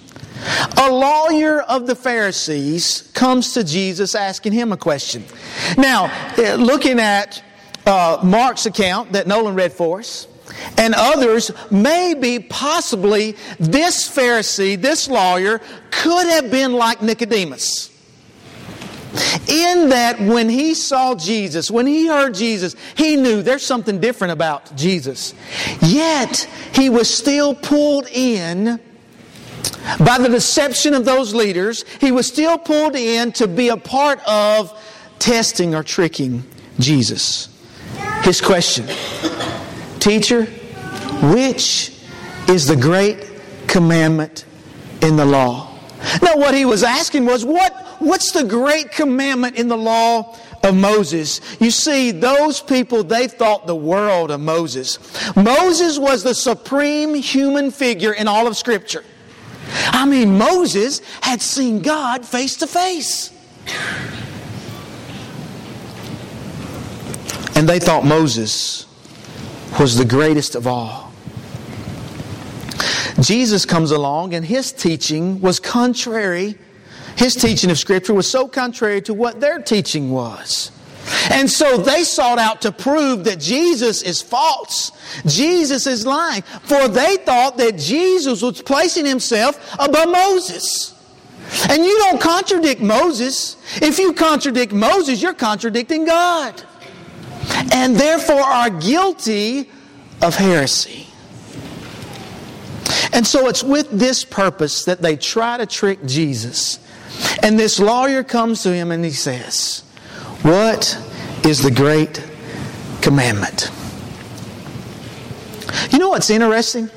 a 0.78 0.92
lawyer 0.92 1.62
of 1.62 1.88
the 1.88 1.96
Pharisees 1.96 3.10
comes 3.14 3.54
to 3.54 3.64
Jesus 3.64 4.16
asking 4.16 4.54
him 4.54 4.72
a 4.72 4.78
question. 4.78 5.24
Now, 5.78 6.06
eh, 6.38 6.56
looking 6.56 7.00
at 7.00 7.44
uh, 7.86 8.20
Mark's 8.24 8.66
account 8.66 9.14
that 9.14 9.28
Nolan 9.28 9.56
read 9.56 9.74
for 9.74 10.00
us, 10.00 10.28
and 10.78 10.94
others, 10.96 11.52
maybe, 11.72 12.40
possibly, 12.40 13.36
this 13.60 14.08
Pharisee, 14.08 14.80
this 14.80 15.08
lawyer, 15.08 15.60
could 15.92 16.28
have 16.28 16.52
been 16.52 16.74
like 16.74 17.02
Nicodemus. 17.02 17.90
In 19.48 19.90
that, 19.90 20.20
when 20.20 20.50
he 20.50 20.74
saw 20.74 21.16
Jesus, 21.16 21.72
when 21.72 21.88
he 21.88 22.08
heard 22.08 22.34
Jesus, 22.34 22.76
he 22.96 23.16
knew 23.16 23.42
there's 23.42 23.66
something 23.66 24.00
different 24.00 24.34
about 24.34 24.76
Jesus. 24.76 25.34
Yet, 25.82 26.50
he 26.74 26.90
was 26.90 27.14
still 27.14 27.56
pulled 27.56 28.08
in 28.08 28.80
by 30.00 30.18
the 30.18 30.30
deception 30.30 30.94
of 30.94 31.06
those 31.06 31.34
leaders, 31.34 31.86
he 32.02 32.12
was 32.12 32.28
still 32.28 32.58
pulled 32.58 32.96
in 32.96 33.32
to 33.34 33.48
be 33.48 33.70
a 33.70 33.78
part 33.78 34.20
of 34.28 34.82
testing 35.20 35.76
or 35.76 35.84
tricking 35.84 36.44
Jesus. 36.80 37.50
His 38.24 38.42
question 38.42 38.88
Teacher, 40.00 40.46
which 41.22 41.92
is 42.48 42.68
the 42.68 42.76
great 42.76 43.28
commandment 43.68 44.46
in 45.02 45.16
the 45.16 45.26
law? 45.26 45.72
Now, 46.22 46.38
what 46.38 46.54
he 46.54 46.66
was 46.66 46.84
asking 46.84 47.26
was, 47.26 47.46
what, 47.46 47.85
what's 48.00 48.32
the 48.32 48.44
great 48.44 48.92
commandment 48.92 49.58
in 49.58 49.68
the 49.68 49.78
law 49.78 50.36
of 50.64 50.76
Moses. 50.76 51.42
You 51.60 51.72
see, 51.72 52.12
those 52.12 52.62
people, 52.62 53.04
they 53.04 53.28
thought 53.28 53.68
the 53.68 53.76
world 53.76 54.32
of 54.32 54.42
Moses. 54.42 55.00
Moses 55.36 56.00
was 56.00 56.24
the 56.24 56.34
supreme 56.34 57.14
human 57.14 57.72
figure 57.72 58.14
in 58.14 58.28
all 58.28 58.48
of 58.48 58.58
Scripture. 58.58 59.04
I 59.88 60.06
mean, 60.06 60.38
Moses 60.38 61.02
had 61.22 61.42
seen 61.42 61.82
God 61.82 62.26
face 62.26 62.58
to 62.58 62.68
face. 62.68 63.32
And 67.56 67.70
they 67.70 67.80
thought 67.80 68.06
Moses 68.06 68.86
was 69.80 69.98
the 69.98 70.06
greatest 70.06 70.56
of 70.56 70.68
all. 70.68 71.12
Jesus 73.22 73.66
comes 73.66 73.92
along, 73.92 74.34
and 74.34 74.46
his 74.46 74.72
teaching 74.72 75.40
was 75.40 75.60
contrary. 75.60 76.58
His 77.16 77.36
teaching 77.36 77.72
of 77.72 77.78
Scripture 77.78 78.14
was 78.14 78.30
so 78.30 78.48
contrary 78.48 79.02
to 79.04 79.14
what 79.14 79.40
their 79.40 79.60
teaching 79.60 80.12
was. 80.12 80.72
And 81.30 81.50
so 81.50 81.78
they 81.78 82.04
sought 82.04 82.40
out 82.40 82.62
to 82.64 82.72
prove 82.72 83.26
that 83.26 83.40
Jesus 83.40 84.02
is 84.02 84.22
false. 84.22 84.92
Jesus 85.26 85.88
is 85.88 86.06
lying. 86.06 86.42
For 86.42 86.88
they 86.88 87.18
thought 87.18 87.58
that 87.58 87.78
Jesus 87.78 88.42
was 88.42 88.62
placing 88.62 89.06
himself 89.06 89.76
above 89.80 90.10
Moses. 90.10 90.94
And 91.70 91.86
you 91.86 91.98
don't 92.00 92.20
contradict 92.20 92.82
Moses. 92.82 93.58
If 93.82 94.00
you 94.00 94.14
contradict 94.14 94.74
Moses, 94.74 95.22
you're 95.22 95.34
contradicting 95.34 96.06
God. 96.06 96.64
And 97.72 97.96
therefore 97.96 98.42
are 98.42 98.70
guilty 98.70 99.70
of 100.22 100.36
heresy. 100.36 101.08
And 103.14 103.26
so 103.26 103.48
it's 103.48 103.64
with 103.64 103.90
this 103.92 104.26
purpose 104.26 104.86
that 104.86 105.02
they 105.02 105.16
try 105.16 105.58
to 105.58 105.66
trick 105.66 106.04
Jesus. 106.06 106.80
And 107.44 107.60
this 107.60 107.80
lawyer 107.80 108.24
comes 108.24 108.64
to 108.64 108.74
him 108.74 108.92
and 108.92 109.04
he 109.04 109.12
says, 109.12 109.82
What 110.42 110.98
is 111.46 111.62
the 111.62 111.72
great 111.72 112.24
commandment? 113.02 113.72
You 115.92 116.00
know 116.00 116.10
what's 116.10 116.30
interesting? 116.30 116.90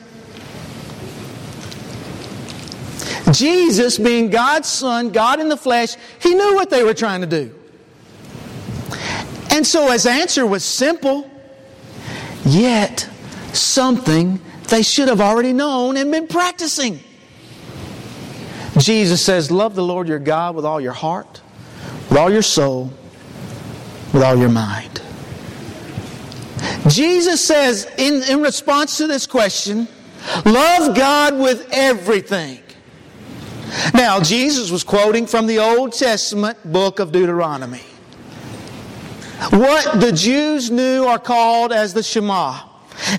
Jesus, 3.33 3.99
being 3.99 4.31
God's 4.31 4.69
Son, 4.69 5.11
God 5.11 5.41
in 5.41 5.49
the 5.49 5.57
flesh, 5.57 5.97
He 6.21 6.35
knew 6.35 6.55
what 6.55 6.71
they 6.71 6.83
were 6.83 6.95
trying 6.95 7.21
to 7.21 7.27
do. 7.27 7.55
And 9.51 9.67
so 9.67 9.91
His 9.91 10.07
answer 10.07 10.47
was 10.47 10.65
simple, 10.65 11.31
yet 12.45 13.09
something 13.53 14.41
they 14.69 14.83
should 14.83 15.09
have 15.09 15.21
already 15.21 15.53
known 15.53 15.97
and 15.97 16.11
been 16.11 16.27
practicing. 16.27 17.01
Jesus 18.79 19.25
says, 19.25 19.51
Love 19.51 19.75
the 19.75 19.85
Lord 19.85 20.09
your 20.09 20.19
God 20.19 20.55
with 20.55 20.65
all 20.65 20.81
your 20.81 20.93
heart, 20.93 21.41
with 22.09 22.19
all 22.19 22.31
your 22.31 22.43
soul, 22.43 22.93
with 24.13 24.23
all 24.23 24.37
your 24.37 24.49
mind. 24.49 25.03
Jesus 26.89 27.45
says, 27.45 27.91
in, 27.99 28.23
in 28.23 28.41
response 28.43 28.97
to 28.99 29.07
this 29.07 29.27
question, 29.27 29.89
love 30.45 30.97
God 30.97 31.39
with 31.39 31.69
everything. 31.71 32.61
Now, 33.93 34.21
Jesus 34.21 34.71
was 34.71 34.85
quoting 34.85 35.27
from 35.27 35.47
the 35.47 35.59
Old 35.59 35.93
Testament 35.93 36.59
book 36.73 36.99
of 36.99 37.13
Deuteronomy. 37.13 37.83
What 39.51 40.01
the 40.01 40.11
Jews 40.11 40.71
knew 40.71 41.05
are 41.05 41.19
called 41.19 41.73
as 41.73 41.95
the 41.95 42.03
Shema. 42.03 42.61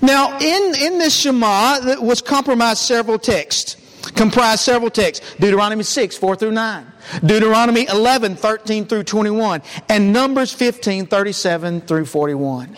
Now, 0.02 0.38
in, 0.38 0.74
in 0.74 0.98
this 0.98 1.16
Shema 1.16 2.00
was 2.00 2.20
compromised 2.20 2.82
several 2.82 3.18
texts, 3.18 3.76
comprised 4.20 4.60
several 4.60 4.90
texts. 4.90 5.34
Deuteronomy 5.36 5.82
6, 5.82 6.18
4 6.18 6.36
through 6.36 6.50
9. 6.50 6.86
Deuteronomy 7.24 7.86
11, 7.88 8.36
13 8.36 8.84
through 8.84 9.02
21. 9.02 9.62
And 9.88 10.12
Numbers 10.12 10.52
15, 10.52 11.06
37 11.06 11.80
through 11.80 12.04
41. 12.04 12.76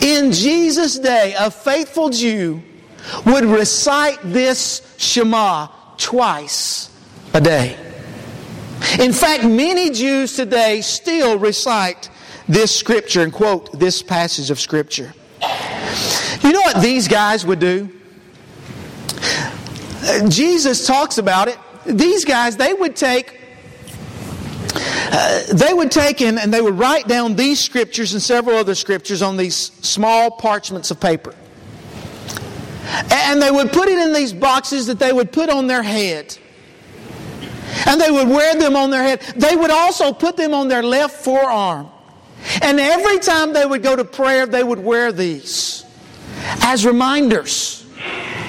In 0.00 0.30
Jesus' 0.30 1.00
day, 1.00 1.34
a 1.36 1.50
faithful 1.50 2.08
Jew 2.08 2.62
would 3.26 3.44
recite 3.44 4.20
this 4.22 4.94
Shema 4.96 5.66
twice 5.96 6.88
a 7.34 7.40
day. 7.40 7.76
In 9.00 9.12
fact, 9.12 9.42
many 9.42 9.90
Jews 9.90 10.36
today 10.36 10.82
still 10.82 11.36
recite 11.36 12.10
this 12.48 12.78
scripture 12.78 13.22
and 13.22 13.32
quote 13.32 13.76
this 13.76 14.02
passage 14.02 14.52
of 14.52 14.60
scripture. 14.60 15.12
You 16.42 16.52
know 16.52 16.60
what 16.60 16.80
these 16.80 17.08
guys 17.08 17.44
would 17.44 17.58
do? 17.58 17.90
Jesus 20.28 20.86
talks 20.86 21.18
about 21.18 21.48
it. 21.48 21.58
These 21.86 22.24
guys, 22.24 22.56
they 22.56 22.72
would 22.72 22.96
take 22.96 23.40
uh, 24.76 25.42
they 25.52 25.72
would 25.72 25.90
take 25.90 26.20
in 26.20 26.38
and 26.38 26.52
they 26.52 26.60
would 26.60 26.78
write 26.78 27.06
down 27.06 27.36
these 27.36 27.60
scriptures 27.60 28.12
and 28.12 28.22
several 28.22 28.56
other 28.56 28.74
scriptures 28.74 29.22
on 29.22 29.36
these 29.36 29.54
small 29.54 30.30
parchments 30.30 30.90
of 30.90 30.98
paper. 30.98 31.34
And 33.10 33.40
they 33.40 33.50
would 33.50 33.72
put 33.72 33.88
it 33.88 33.98
in 33.98 34.12
these 34.12 34.32
boxes 34.32 34.86
that 34.86 34.98
they 34.98 35.12
would 35.12 35.32
put 35.32 35.48
on 35.48 35.66
their 35.66 35.82
head. 35.82 36.36
And 37.86 38.00
they 38.00 38.10
would 38.10 38.28
wear 38.28 38.58
them 38.58 38.76
on 38.76 38.90
their 38.90 39.02
head. 39.02 39.20
They 39.36 39.54
would 39.54 39.70
also 39.70 40.12
put 40.12 40.36
them 40.36 40.54
on 40.54 40.68
their 40.68 40.82
left 40.82 41.24
forearm. 41.24 41.88
And 42.62 42.78
every 42.78 43.18
time 43.20 43.52
they 43.52 43.64
would 43.64 43.82
go 43.82 43.96
to 43.96 44.04
prayer, 44.04 44.46
they 44.46 44.62
would 44.62 44.78
wear 44.78 45.12
these 45.12 45.84
as 46.62 46.84
reminders. 46.84 47.83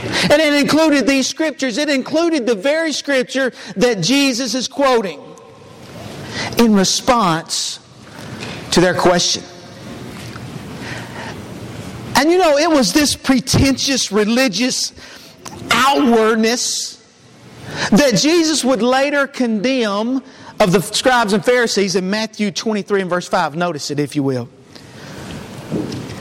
And 0.05 0.41
it 0.41 0.53
included 0.53 1.07
these 1.07 1.27
scriptures. 1.27 1.77
It 1.77 1.89
included 1.89 2.45
the 2.45 2.55
very 2.55 2.91
scripture 2.91 3.51
that 3.75 4.01
Jesus 4.01 4.53
is 4.53 4.67
quoting 4.67 5.21
in 6.57 6.75
response 6.75 7.79
to 8.71 8.81
their 8.81 8.93
question. 8.93 9.43
And 12.17 12.31
you 12.31 12.37
know, 12.37 12.57
it 12.57 12.69
was 12.69 12.93
this 12.93 13.15
pretentious 13.15 14.11
religious 14.11 14.93
outwardness 15.71 16.95
that 17.91 18.15
Jesus 18.15 18.63
would 18.63 18.81
later 18.81 19.27
condemn 19.27 20.21
of 20.59 20.71
the 20.71 20.81
scribes 20.81 21.33
and 21.33 21.43
Pharisees 21.43 21.95
in 21.95 22.09
Matthew 22.09 22.51
23 22.51 23.01
and 23.01 23.09
verse 23.09 23.27
5. 23.27 23.55
Notice 23.55 23.91
it, 23.91 23.99
if 23.99 24.15
you 24.15 24.23
will. 24.23 24.47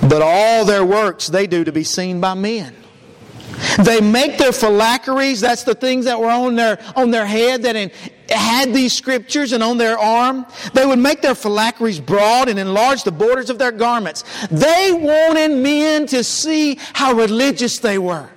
But 0.02 0.20
all 0.22 0.64
their 0.64 0.84
works 0.84 1.28
they 1.28 1.46
do 1.46 1.64
to 1.64 1.72
be 1.72 1.84
seen 1.84 2.20
by 2.20 2.34
men. 2.34 2.74
They 3.82 4.00
make 4.00 4.38
their 4.38 4.52
phylacteries, 4.52 5.40
that's 5.40 5.64
the 5.64 5.74
things 5.74 6.04
that 6.04 6.20
were 6.20 6.30
on 6.30 6.54
their, 6.54 6.78
on 6.96 7.10
their 7.10 7.26
head 7.26 7.62
that 7.64 7.76
in, 7.76 7.90
had 8.28 8.72
these 8.72 8.92
scriptures 8.92 9.52
and 9.52 9.62
on 9.62 9.78
their 9.78 9.98
arm. 9.98 10.46
They 10.72 10.86
would 10.86 10.98
make 10.98 11.22
their 11.22 11.34
phylacteries 11.34 12.00
broad 12.00 12.48
and 12.48 12.58
enlarge 12.58 13.04
the 13.04 13.12
borders 13.12 13.50
of 13.50 13.58
their 13.58 13.72
garments. 13.72 14.24
They 14.50 14.92
wanted 14.92 15.56
men 15.56 16.06
to 16.08 16.24
see 16.24 16.78
how 16.92 17.14
religious 17.14 17.78
they 17.78 17.98
were. 17.98 18.30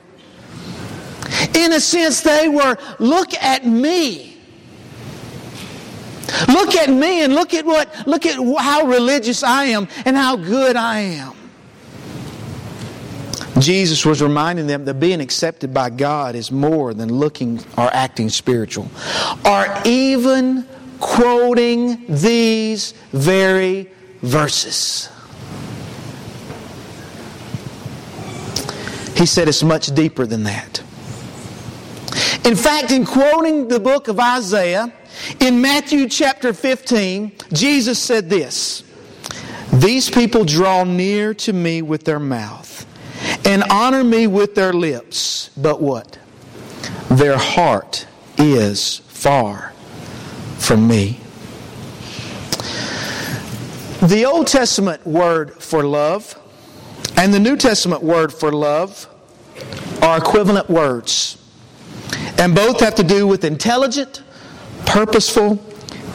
In 1.56 1.74
a 1.74 1.80
sense, 1.80 2.22
they 2.22 2.48
were, 2.48 2.78
look 3.00 3.34
at 3.36 3.66
me. 3.66 4.38
Look 6.48 6.76
at 6.76 6.90
me 6.90 7.24
and 7.24 7.34
look 7.34 7.54
at 7.54 7.66
what, 7.66 8.08
look 8.08 8.26
at 8.26 8.36
how 8.60 8.86
religious 8.86 9.44
I 9.44 9.66
am 9.66 9.88
and 10.06 10.16
how 10.16 10.36
good 10.36 10.76
I 10.76 11.00
am. 11.00 11.37
Jesus 13.60 14.06
was 14.06 14.22
reminding 14.22 14.68
them 14.68 14.86
that 14.86 14.96
being 14.96 15.22
accepted 15.22 15.74
by 15.74 15.90
God 15.90 16.36
is 16.36 16.52
more 16.52 16.94
than 16.94 17.10
looking 17.10 17.60
or 17.78 17.90
acting 17.94 18.30
spiritual, 18.30 18.90
or 19.46 19.66
even 19.86 20.68
quoting 21.00 22.06
these 22.08 22.94
very 23.12 23.90
verses. 24.22 25.10
He 29.16 29.26
said 29.26 29.48
it's 29.48 29.64
much 29.64 29.88
deeper 29.88 30.28
than 30.28 30.44
that. 30.44 30.80
In 32.46 32.56
fact, 32.56 32.92
in 32.92 33.06
quoting 33.06 33.68
the 33.68 33.80
book 33.80 34.08
of 34.08 34.20
Isaiah, 34.20 34.94
in 35.40 35.60
Matthew 35.60 36.08
chapter 36.08 36.54
15, 36.54 37.32
Jesus 37.52 37.98
said 37.98 38.30
this 38.30 38.84
These 39.74 40.12
people 40.12 40.46
draw 40.46 40.84
near 40.84 41.34
to 41.34 41.54
me 41.54 41.82
with 41.82 42.04
their 42.04 42.20
mouth 42.20 42.77
and 43.46 43.64
honor 43.70 44.04
me 44.04 44.28
with 44.28 44.56
their 44.56 44.74
lips. 44.74 45.50
But 45.58 45.82
what? 45.82 46.18
Their 47.10 47.38
heart 47.38 48.08
is 48.38 48.98
far 49.08 49.74
from 50.58 50.88
me. 50.88 51.20
The 54.02 54.26
Old 54.26 54.48
Testament 54.48 55.06
word 55.08 55.62
for 55.62 55.84
love 55.84 56.40
and 57.18 57.34
the 57.34 57.40
New 57.40 57.58
Testament 57.58 58.04
word 58.04 58.32
for 58.32 58.52
love 58.52 59.10
are 60.04 60.18
equivalent 60.18 60.70
words. 60.70 61.38
And 62.38 62.54
both 62.54 62.80
have 62.82 62.94
to 62.96 63.04
do 63.04 63.26
with 63.26 63.44
intelligent, 63.44 64.22
purposeful, 64.86 65.60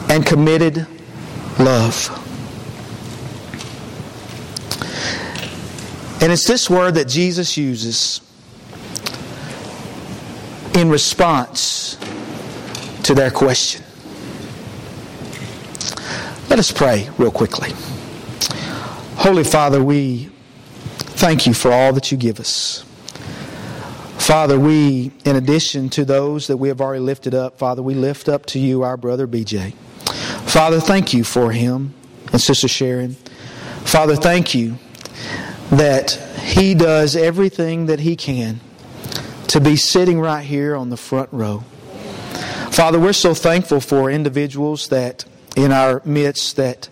and 0.09 0.25
committed 0.25 0.87
love. 1.59 2.09
And 6.23 6.31
it's 6.31 6.47
this 6.47 6.69
word 6.69 6.93
that 6.93 7.09
Jesus 7.09 7.57
uses 7.57 8.21
in 10.73 10.89
response 10.89 11.97
to 13.03 13.13
their 13.13 13.29
question. 13.29 13.83
Let 16.49 16.59
us 16.59 16.71
pray 16.71 17.09
real 17.17 17.29
quickly. 17.29 17.71
Holy 19.17 19.43
Father, 19.43 19.83
we 19.83 20.29
thank 20.95 21.45
you 21.45 21.53
for 21.53 21.73
all 21.73 21.91
that 21.91 22.09
you 22.09 22.17
give 22.17 22.39
us. 22.39 22.85
Father, 24.17 24.57
we, 24.57 25.11
in 25.25 25.35
addition 25.35 25.89
to 25.89 26.05
those 26.05 26.47
that 26.47 26.55
we 26.55 26.69
have 26.69 26.79
already 26.79 27.01
lifted 27.01 27.35
up, 27.35 27.57
Father, 27.57 27.83
we 27.83 27.95
lift 27.95 28.29
up 28.29 28.45
to 28.45 28.59
you 28.59 28.83
our 28.83 28.95
brother 28.95 29.27
BJ. 29.27 29.73
Father, 30.47 30.79
thank 30.79 31.13
you 31.13 31.25
for 31.25 31.51
him 31.51 31.93
and 32.31 32.39
Sister 32.39 32.69
Sharon. 32.69 33.17
Father, 33.83 34.15
thank 34.15 34.55
you 34.55 34.77
that 35.71 36.11
he 36.41 36.73
does 36.73 37.15
everything 37.15 37.87
that 37.87 37.99
he 37.99 38.15
can 38.15 38.59
to 39.47 39.61
be 39.61 39.75
sitting 39.75 40.19
right 40.19 40.43
here 40.43 40.75
on 40.75 40.89
the 40.89 40.97
front 40.97 41.29
row. 41.31 41.63
Father, 42.71 42.99
we're 42.99 43.13
so 43.13 43.33
thankful 43.33 43.79
for 43.79 44.09
individuals 44.09 44.87
that 44.87 45.25
in 45.55 45.71
our 45.71 46.01
midst 46.05 46.55
that 46.55 46.89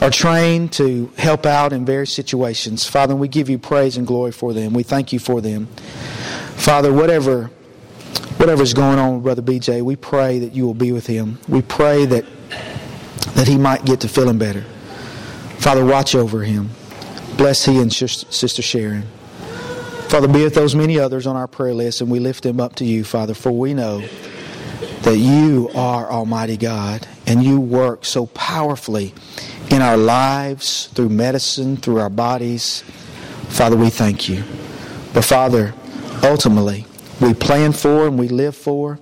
are 0.00 0.10
trained 0.10 0.72
to 0.74 1.12
help 1.18 1.44
out 1.44 1.72
in 1.72 1.84
various 1.84 2.12
situations. 2.12 2.86
Father, 2.86 3.16
we 3.16 3.26
give 3.26 3.50
you 3.50 3.58
praise 3.58 3.96
and 3.96 4.06
glory 4.06 4.30
for 4.30 4.52
them. 4.52 4.72
We 4.72 4.84
thank 4.84 5.12
you 5.12 5.18
for 5.18 5.40
them. 5.40 5.66
Father, 6.56 6.92
whatever 6.92 7.50
whatever's 8.36 8.72
going 8.72 9.00
on 9.00 9.14
with 9.14 9.24
Brother 9.24 9.42
BJ, 9.42 9.82
we 9.82 9.96
pray 9.96 10.38
that 10.38 10.54
you 10.54 10.64
will 10.64 10.74
be 10.74 10.92
with 10.92 11.06
him. 11.06 11.38
We 11.48 11.62
pray 11.62 12.06
that 12.06 12.24
that 13.34 13.48
he 13.48 13.58
might 13.58 13.84
get 13.84 14.00
to 14.00 14.08
feeling 14.08 14.38
better. 14.38 14.62
Father, 15.58 15.84
watch 15.84 16.14
over 16.14 16.44
him. 16.44 16.70
Bless 17.38 17.64
he 17.64 17.80
and 17.80 17.92
Sister 17.92 18.62
Sharon. 18.62 19.04
Father, 20.08 20.26
be 20.26 20.42
with 20.42 20.54
those 20.54 20.74
many 20.74 20.98
others 20.98 21.24
on 21.24 21.36
our 21.36 21.46
prayer 21.46 21.72
list, 21.72 22.00
and 22.00 22.10
we 22.10 22.18
lift 22.18 22.42
them 22.42 22.58
up 22.58 22.74
to 22.74 22.84
you, 22.84 23.04
Father, 23.04 23.32
for 23.32 23.52
we 23.52 23.74
know 23.74 24.02
that 25.02 25.16
you 25.16 25.70
are 25.72 26.10
Almighty 26.10 26.56
God, 26.56 27.06
and 27.28 27.44
you 27.44 27.60
work 27.60 28.04
so 28.04 28.26
powerfully 28.26 29.14
in 29.70 29.82
our 29.82 29.96
lives, 29.96 30.88
through 30.94 31.10
medicine, 31.10 31.76
through 31.76 32.00
our 32.00 32.10
bodies. 32.10 32.82
Father, 33.50 33.76
we 33.76 33.88
thank 33.88 34.28
you. 34.28 34.42
But 35.14 35.24
Father, 35.24 35.74
ultimately, 36.24 36.86
we 37.20 37.34
plan 37.34 37.72
for 37.72 38.08
and 38.08 38.18
we 38.18 38.26
live 38.26 38.56
for 38.56 38.98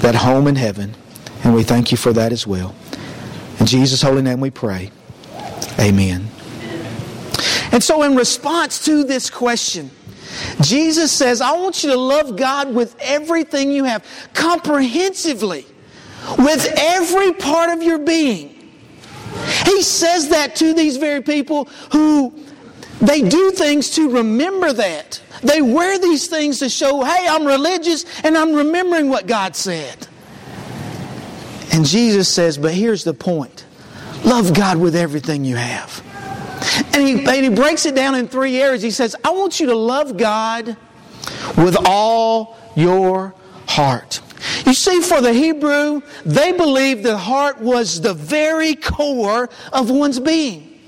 that 0.00 0.16
home 0.16 0.48
in 0.48 0.56
heaven, 0.56 0.96
and 1.44 1.54
we 1.54 1.62
thank 1.62 1.92
you 1.92 1.96
for 1.96 2.12
that 2.14 2.32
as 2.32 2.48
well. 2.48 2.74
In 3.60 3.66
Jesus' 3.66 4.02
holy 4.02 4.22
name 4.22 4.40
we 4.40 4.50
pray. 4.50 4.90
Amen. 5.78 6.30
And 7.72 7.82
so, 7.82 8.02
in 8.02 8.16
response 8.16 8.84
to 8.86 9.04
this 9.04 9.30
question, 9.30 9.90
Jesus 10.60 11.12
says, 11.12 11.40
I 11.40 11.52
want 11.52 11.82
you 11.82 11.90
to 11.90 11.96
love 11.96 12.36
God 12.36 12.74
with 12.74 12.96
everything 13.00 13.70
you 13.70 13.84
have, 13.84 14.04
comprehensively, 14.34 15.66
with 16.38 16.72
every 16.76 17.32
part 17.32 17.70
of 17.70 17.82
your 17.82 17.98
being. 17.98 18.56
He 19.64 19.82
says 19.82 20.28
that 20.30 20.56
to 20.56 20.74
these 20.74 20.96
very 20.96 21.22
people 21.22 21.66
who 21.92 22.34
they 23.00 23.22
do 23.22 23.50
things 23.52 23.90
to 23.90 24.10
remember 24.10 24.72
that. 24.72 25.22
They 25.42 25.62
wear 25.62 25.98
these 25.98 26.26
things 26.26 26.58
to 26.58 26.68
show, 26.68 27.02
hey, 27.02 27.26
I'm 27.28 27.46
religious 27.46 28.04
and 28.24 28.36
I'm 28.36 28.52
remembering 28.52 29.08
what 29.08 29.26
God 29.26 29.56
said. 29.56 30.06
And 31.72 31.86
Jesus 31.86 32.28
says, 32.28 32.58
but 32.58 32.74
here's 32.74 33.04
the 33.04 33.14
point 33.14 33.64
love 34.24 34.54
God 34.54 34.76
with 34.76 34.94
everything 34.94 35.44
you 35.44 35.56
have. 35.56 36.04
And 36.92 37.06
he, 37.06 37.24
and 37.24 37.44
he 37.44 37.48
breaks 37.50 37.86
it 37.86 37.94
down 37.94 38.14
in 38.14 38.28
three 38.28 38.60
areas. 38.60 38.82
He 38.82 38.90
says, 38.90 39.16
I 39.24 39.30
want 39.30 39.60
you 39.60 39.66
to 39.66 39.76
love 39.76 40.16
God 40.16 40.76
with 41.56 41.76
all 41.84 42.56
your 42.74 43.34
heart. 43.66 44.20
You 44.66 44.74
see, 44.74 45.00
for 45.00 45.20
the 45.20 45.32
Hebrew, 45.32 46.02
they 46.24 46.52
believed 46.52 47.02
the 47.02 47.18
heart 47.18 47.60
was 47.60 48.00
the 48.00 48.14
very 48.14 48.74
core 48.74 49.50
of 49.72 49.90
one's 49.90 50.18
being. 50.18 50.80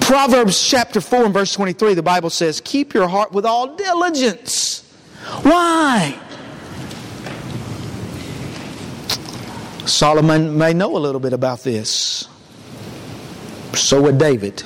Proverbs 0.00 0.62
chapter 0.62 1.00
4 1.00 1.26
and 1.26 1.34
verse 1.34 1.52
23, 1.52 1.94
the 1.94 2.02
Bible 2.02 2.30
says, 2.30 2.60
Keep 2.64 2.94
your 2.94 3.08
heart 3.08 3.32
with 3.32 3.44
all 3.44 3.76
diligence. 3.76 4.82
Why? 5.42 6.18
Solomon 9.86 10.56
may 10.56 10.72
know 10.72 10.96
a 10.96 10.98
little 10.98 11.20
bit 11.20 11.32
about 11.32 11.62
this. 11.62 12.28
So 13.74 14.02
would 14.02 14.18
David. 14.18 14.62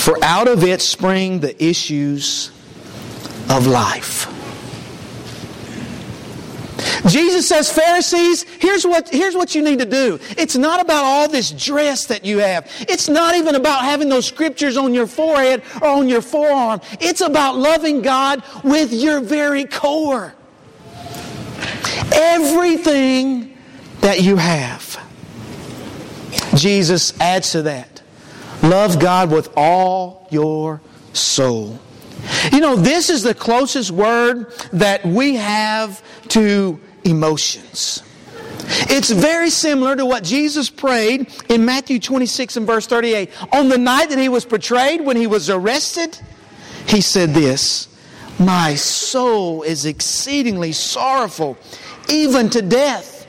For 0.00 0.16
out 0.24 0.48
of 0.48 0.64
it 0.64 0.80
spring 0.80 1.40
the 1.40 1.62
issues 1.62 2.50
of 3.50 3.66
life. 3.66 4.26
Jesus 7.06 7.46
says, 7.46 7.70
Pharisees, 7.70 8.44
here's 8.44 8.86
what, 8.86 9.10
here's 9.10 9.34
what 9.34 9.54
you 9.54 9.62
need 9.62 9.78
to 9.78 9.84
do. 9.84 10.18
It's 10.38 10.56
not 10.56 10.80
about 10.80 11.04
all 11.04 11.28
this 11.28 11.50
dress 11.50 12.06
that 12.06 12.24
you 12.24 12.38
have. 12.38 12.66
It's 12.80 13.10
not 13.10 13.34
even 13.34 13.56
about 13.56 13.82
having 13.82 14.08
those 14.08 14.24
scriptures 14.24 14.78
on 14.78 14.94
your 14.94 15.06
forehead 15.06 15.62
or 15.82 15.88
on 15.88 16.08
your 16.08 16.22
forearm. 16.22 16.80
It's 16.92 17.20
about 17.20 17.58
loving 17.58 18.00
God 18.00 18.42
with 18.64 18.94
your 18.94 19.20
very 19.20 19.66
core. 19.66 20.34
Everything 22.12 23.54
that 24.00 24.22
you 24.22 24.36
have. 24.36 24.98
Jesus 26.54 27.12
adds 27.20 27.52
to 27.52 27.62
that. 27.62 27.89
Love 28.62 28.98
God 28.98 29.30
with 29.30 29.48
all 29.56 30.26
your 30.30 30.80
soul. 31.12 31.78
You 32.52 32.60
know, 32.60 32.76
this 32.76 33.10
is 33.10 33.22
the 33.22 33.34
closest 33.34 33.90
word 33.90 34.52
that 34.72 35.04
we 35.04 35.36
have 35.36 36.02
to 36.28 36.78
emotions. 37.04 38.02
It's 38.88 39.10
very 39.10 39.50
similar 39.50 39.96
to 39.96 40.06
what 40.06 40.22
Jesus 40.22 40.70
prayed 40.70 41.32
in 41.48 41.64
Matthew 41.64 41.98
26 41.98 42.58
and 42.58 42.66
verse 42.66 42.86
38. 42.86 43.30
On 43.52 43.68
the 43.68 43.78
night 43.78 44.10
that 44.10 44.18
he 44.18 44.28
was 44.28 44.44
betrayed, 44.44 45.00
when 45.00 45.16
he 45.16 45.26
was 45.26 45.50
arrested, 45.50 46.18
he 46.86 47.00
said 47.00 47.30
this 47.30 47.88
My 48.38 48.74
soul 48.74 49.62
is 49.62 49.86
exceedingly 49.86 50.72
sorrowful, 50.72 51.56
even 52.08 52.50
to 52.50 52.62
death. 52.62 53.19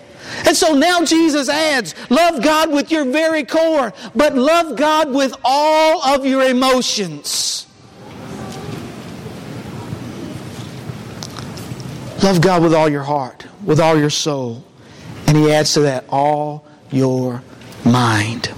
And 0.45 0.55
so 0.55 0.73
now 0.73 1.03
Jesus 1.03 1.49
adds, 1.49 1.93
love 2.09 2.43
God 2.43 2.71
with 2.71 2.91
your 2.91 3.05
very 3.05 3.43
core, 3.43 3.93
but 4.15 4.35
love 4.35 4.77
God 4.77 5.13
with 5.13 5.35
all 5.43 6.01
of 6.03 6.25
your 6.25 6.43
emotions. 6.43 7.67
Love 12.23 12.39
God 12.41 12.61
with 12.61 12.73
all 12.73 12.87
your 12.87 13.03
heart, 13.03 13.45
with 13.63 13.79
all 13.79 13.97
your 13.97 14.11
soul. 14.11 14.63
And 15.27 15.35
he 15.35 15.51
adds 15.51 15.73
to 15.73 15.81
that, 15.81 16.05
all 16.09 16.65
your 16.91 17.41
mind. 17.83 18.51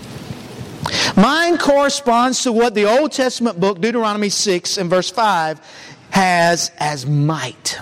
Mind 1.16 1.60
corresponds 1.60 2.44
to 2.44 2.52
what 2.52 2.74
the 2.74 2.86
Old 2.86 3.12
Testament 3.12 3.60
book, 3.60 3.80
Deuteronomy 3.80 4.30
6 4.30 4.78
and 4.78 4.90
verse 4.90 5.10
5, 5.10 5.62
has 6.10 6.72
as 6.78 7.06
might. 7.06 7.80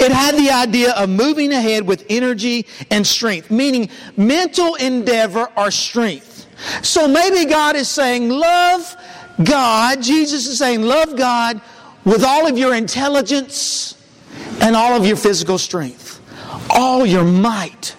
It 0.00 0.12
had 0.12 0.36
the 0.36 0.50
idea 0.50 0.92
of 0.92 1.08
moving 1.08 1.52
ahead 1.52 1.86
with 1.86 2.04
energy 2.08 2.66
and 2.90 3.06
strength, 3.06 3.50
meaning 3.50 3.90
mental 4.16 4.74
endeavor 4.74 5.50
or 5.56 5.70
strength. 5.70 6.46
So 6.82 7.08
maybe 7.08 7.48
God 7.48 7.76
is 7.76 7.88
saying, 7.88 8.28
love 8.28 8.96
God. 9.42 10.02
Jesus 10.02 10.46
is 10.46 10.58
saying, 10.58 10.82
love 10.82 11.16
God 11.16 11.60
with 12.04 12.24
all 12.24 12.46
of 12.46 12.56
your 12.58 12.74
intelligence 12.74 13.96
and 14.60 14.76
all 14.76 14.94
of 14.94 15.06
your 15.06 15.16
physical 15.16 15.58
strength, 15.58 16.20
all 16.70 17.04
your 17.04 17.24
might. 17.24 17.96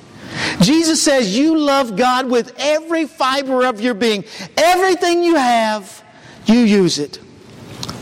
Jesus 0.62 1.04
says 1.04 1.38
you 1.38 1.58
love 1.58 1.96
God 1.96 2.30
with 2.30 2.54
every 2.58 3.06
fiber 3.06 3.66
of 3.66 3.82
your 3.82 3.94
being. 3.94 4.26
Everything 4.58 5.24
you 5.24 5.36
have, 5.36 6.04
you 6.46 6.60
use 6.60 7.00
it 7.00 7.20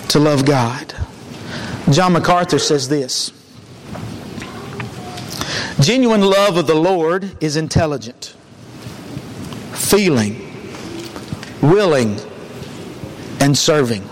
to 0.09 0.19
love 0.19 0.45
God. 0.45 0.93
John 1.89 2.13
MacArthur 2.13 2.59
says 2.59 2.87
this 2.87 3.32
Genuine 5.79 6.21
love 6.21 6.57
of 6.57 6.67
the 6.67 6.75
Lord 6.75 7.43
is 7.43 7.57
intelligent, 7.57 8.35
feeling, 9.73 10.39
willing, 11.61 12.19
and 13.39 13.57
serving. 13.57 14.07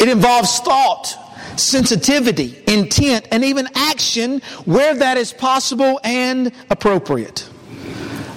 It 0.00 0.08
involves 0.08 0.60
thought, 0.60 1.14
sensitivity, 1.58 2.62
intent, 2.66 3.26
and 3.32 3.44
even 3.44 3.68
action 3.74 4.40
where 4.64 4.94
that 4.94 5.16
is 5.16 5.32
possible 5.32 6.00
and 6.04 6.52
appropriate. 6.70 7.48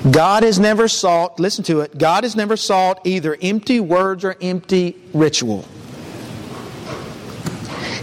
God 0.09 0.41
has 0.43 0.57
never 0.57 0.87
sought, 0.87 1.39
listen 1.39 1.63
to 1.65 1.81
it, 1.81 1.97
God 1.97 2.23
has 2.23 2.35
never 2.35 2.57
sought 2.57 3.05
either 3.05 3.37
empty 3.41 3.79
words 3.79 4.23
or 4.23 4.35
empty 4.41 4.95
ritual. 5.13 5.65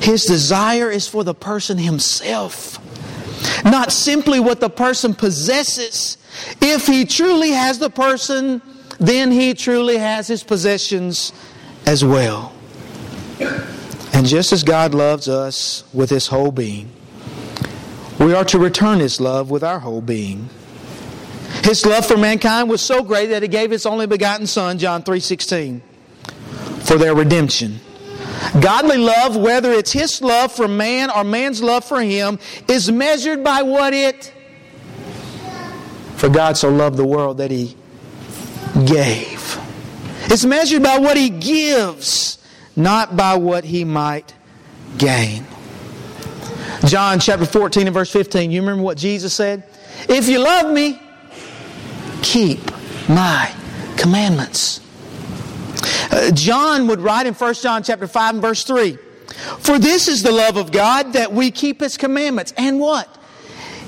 His 0.01 0.25
desire 0.25 0.91
is 0.91 1.09
for 1.09 1.25
the 1.25 1.35
person 1.35 1.77
himself, 1.79 2.79
not 3.65 3.93
simply 3.93 4.41
what 4.41 4.61
the 4.61 4.71
person 4.71 5.15
possesses. 5.15 6.19
If 6.61 6.87
he 6.87 7.05
truly 7.05 7.51
has 7.51 7.79
the 7.79 7.91
person, 7.91 8.63
then 8.99 9.31
he 9.31 9.55
truly 9.55 9.99
has 9.99 10.27
his 10.27 10.43
possessions 10.43 11.33
as 11.87 12.05
well. 12.05 12.53
And 14.13 14.27
just 14.27 14.53
as 14.53 14.63
God 14.65 14.95
loves 14.95 15.29
us 15.29 15.85
with 15.93 16.11
his 16.11 16.27
whole 16.27 16.51
being, 16.51 16.91
we 18.19 18.35
are 18.35 18.45
to 18.47 18.59
return 18.59 18.99
his 18.99 19.21
love 19.21 19.51
with 19.51 19.63
our 19.63 19.79
whole 19.79 20.01
being. 20.01 20.49
His 21.63 21.85
love 21.87 22.07
for 22.07 22.17
mankind 22.17 22.69
was 22.69 22.81
so 22.83 23.03
great 23.03 23.27
that 23.27 23.43
he 23.43 23.49
gave 23.49 23.71
his 23.71 23.87
only 23.87 24.07
begotten 24.07 24.47
son, 24.47 24.79
John 24.79 25.03
3:16, 25.03 25.83
for 26.81 26.97
their 26.97 27.15
redemption. 27.15 27.81
Godly 28.61 28.99
love, 28.99 29.37
whether 29.37 29.73
it's 29.73 29.93
his 29.93 30.23
love 30.23 30.53
for 30.53 30.69
man 30.69 31.11
or 31.11 31.25
man's 31.25 31.63
love 31.63 31.85
for 31.85 32.01
him, 32.01 32.39
is 32.69 32.91
measured 32.91 33.43
by 33.43 33.63
what 33.63 33.93
it 33.93 34.33
for 36.19 36.29
God 36.29 36.57
so 36.57 36.69
loved 36.69 36.97
the 36.97 37.07
world 37.07 37.39
that 37.39 37.53
he 37.53 37.77
gave. 38.85 39.59
It's 40.25 40.45
measured 40.45 40.83
by 40.83 40.99
what 40.99 41.17
he 41.17 41.31
gives, 41.31 42.39
not 42.75 43.17
by 43.17 43.37
what 43.37 43.65
he 43.65 43.85
might 43.85 44.35
gain. 44.99 45.47
John 46.87 47.21
chapter 47.21 47.47
14 47.47 47.87
and 47.87 47.95
verse 47.95 48.11
15, 48.13 48.51
you 48.51 48.61
remember 48.61 48.83
what 48.83 48.99
Jesus 48.99 49.33
said? 49.33 49.63
If 50.09 50.29
you 50.29 50.41
love 50.41 50.73
me, 50.73 51.01
keep 52.23 52.61
my 53.09 53.53
commandments. 53.97 54.81
Uh, 56.11 56.31
John 56.31 56.87
would 56.87 57.01
write 57.01 57.27
in 57.27 57.35
1 57.35 57.55
John 57.55 57.83
chapter 57.83 58.07
5 58.07 58.35
and 58.35 58.43
verse 58.43 58.65
3, 58.65 58.97
For 59.61 59.79
this 59.79 60.09
is 60.09 60.23
the 60.23 60.33
love 60.33 60.57
of 60.57 60.73
God 60.73 61.13
that 61.13 61.33
we 61.33 61.51
keep 61.51 61.81
his 61.81 61.97
commandments. 61.97 62.53
And 62.57 62.81
what? 62.81 63.15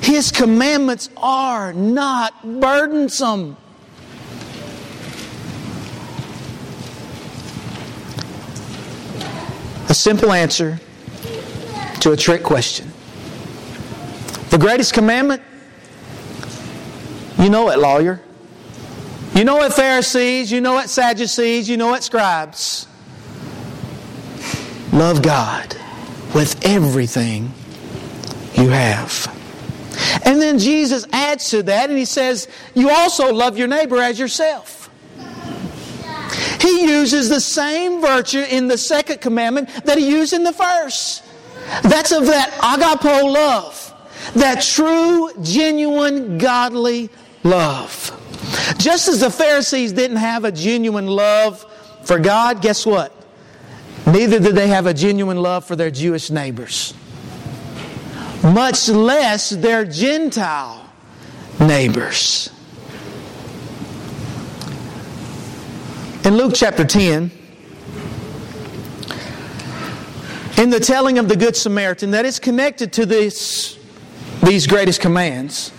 His 0.03 0.31
commandments 0.31 1.11
are 1.17 1.73
not 1.73 2.61
burdensome. 2.61 3.57
A 9.89 9.95
simple 9.95 10.33
answer 10.33 10.79
to 12.01 12.13
a 12.13 12.17
trick 12.17 12.43
question. 12.43 12.93
The 14.51 14.59
greatest 14.59 14.95
commandment? 14.95 15.43
You 17.39 17.51
know 17.51 17.71
it, 17.71 17.79
lawyer. 17.79 18.21
You 19.35 19.45
know 19.45 19.63
it, 19.63 19.73
Pharisees. 19.73 20.51
You 20.51 20.61
know 20.61 20.79
it, 20.79 20.89
Sadducees. 20.89 21.69
You 21.69 21.77
know 21.77 21.95
it, 21.95 22.03
scribes. 22.03 22.87
Love 24.93 25.23
God 25.23 25.77
with 26.35 26.65
everything 26.67 27.53
you 28.55 28.69
have. 28.71 29.37
And 30.25 30.41
then 30.41 30.59
Jesus 30.59 31.07
adds 31.13 31.51
to 31.51 31.63
that 31.65 31.91
and 31.91 31.99
he 31.99 32.05
says, 32.05 32.49
You 32.75 32.91
also 32.91 33.33
love 33.33 33.57
your 33.57 33.69
neighbor 33.69 33.99
as 33.99 34.19
yourself. 34.19 34.91
He 36.61 36.83
uses 36.83 37.29
the 37.29 37.41
same 37.41 38.01
virtue 38.01 38.45
in 38.51 38.69
the 38.69 38.79
second 38.79 39.21
commandment 39.21 39.69
that 39.85 39.97
he 39.97 40.09
used 40.09 40.33
in 40.33 40.45
the 40.45 40.53
first. 40.53 41.25
That's 41.83 42.13
of 42.13 42.27
that 42.27 42.53
agape 42.63 43.23
love, 43.25 43.95
that 44.35 44.63
true, 44.63 45.31
genuine, 45.43 46.39
godly 46.39 47.11
love. 47.45 48.17
Just 48.79 49.09
as 49.09 49.21
the 49.21 49.31
Pharisees 49.31 49.93
didn't 49.93 50.17
have 50.17 50.45
a 50.45 50.53
genuine 50.53 51.07
love 51.07 51.65
for 52.05 52.19
God, 52.19 52.63
guess 52.63 52.87
what? 52.87 53.15
Neither 54.07 54.41
did 54.41 54.55
they 54.55 54.69
have 54.69 54.87
a 54.87 54.95
genuine 54.95 55.37
love 55.37 55.65
for 55.65 55.77
their 55.77 55.91
Jewish 55.91 56.31
neighbors, 56.31 56.95
much 58.43 58.89
less 58.89 59.51
their 59.51 59.85
Gentile 59.85 60.91
neighbors. 61.61 62.51
In 66.25 66.37
Luke 66.37 66.53
chapter 66.55 66.85
10, 66.85 67.31
in 70.59 70.71
the 70.71 70.81
telling 70.81 71.19
of 71.19 71.29
the 71.29 71.37
Good 71.37 71.57
Samaritan 71.57 72.11
that 72.11 72.25
is 72.25 72.39
connected 72.39 72.93
to 72.95 73.07
this, 73.07 73.79
these 74.43 74.67
greatest 74.67 75.01
commands, 75.01 75.73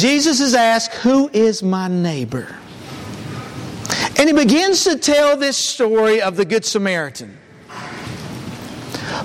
Jesus 0.00 0.40
is 0.40 0.54
asked, 0.54 0.94
Who 1.02 1.28
is 1.28 1.62
my 1.62 1.86
neighbor? 1.86 2.48
And 4.16 4.28
he 4.28 4.32
begins 4.32 4.84
to 4.84 4.96
tell 4.96 5.36
this 5.36 5.58
story 5.58 6.22
of 6.22 6.36
the 6.36 6.46
Good 6.46 6.64
Samaritan. 6.64 7.36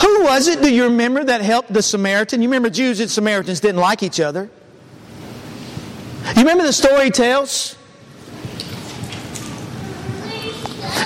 Who 0.02 0.24
was 0.24 0.50
it, 0.50 0.62
do 0.62 0.74
you 0.74 0.84
remember, 0.84 1.24
that 1.24 1.40
helped 1.42 1.72
the 1.72 1.82
Samaritan? 1.82 2.42
You 2.42 2.50
remember 2.50 2.70
Jews 2.70 3.00
and 3.00 3.10
Samaritans 3.10 3.62
didn't 3.62 3.80
like 3.80 4.04
each 4.04 4.20
other. 4.20 4.50
You 6.36 6.42
remember 6.42 6.64
the 6.64 6.74
story 6.74 7.10
tells? 7.10 7.78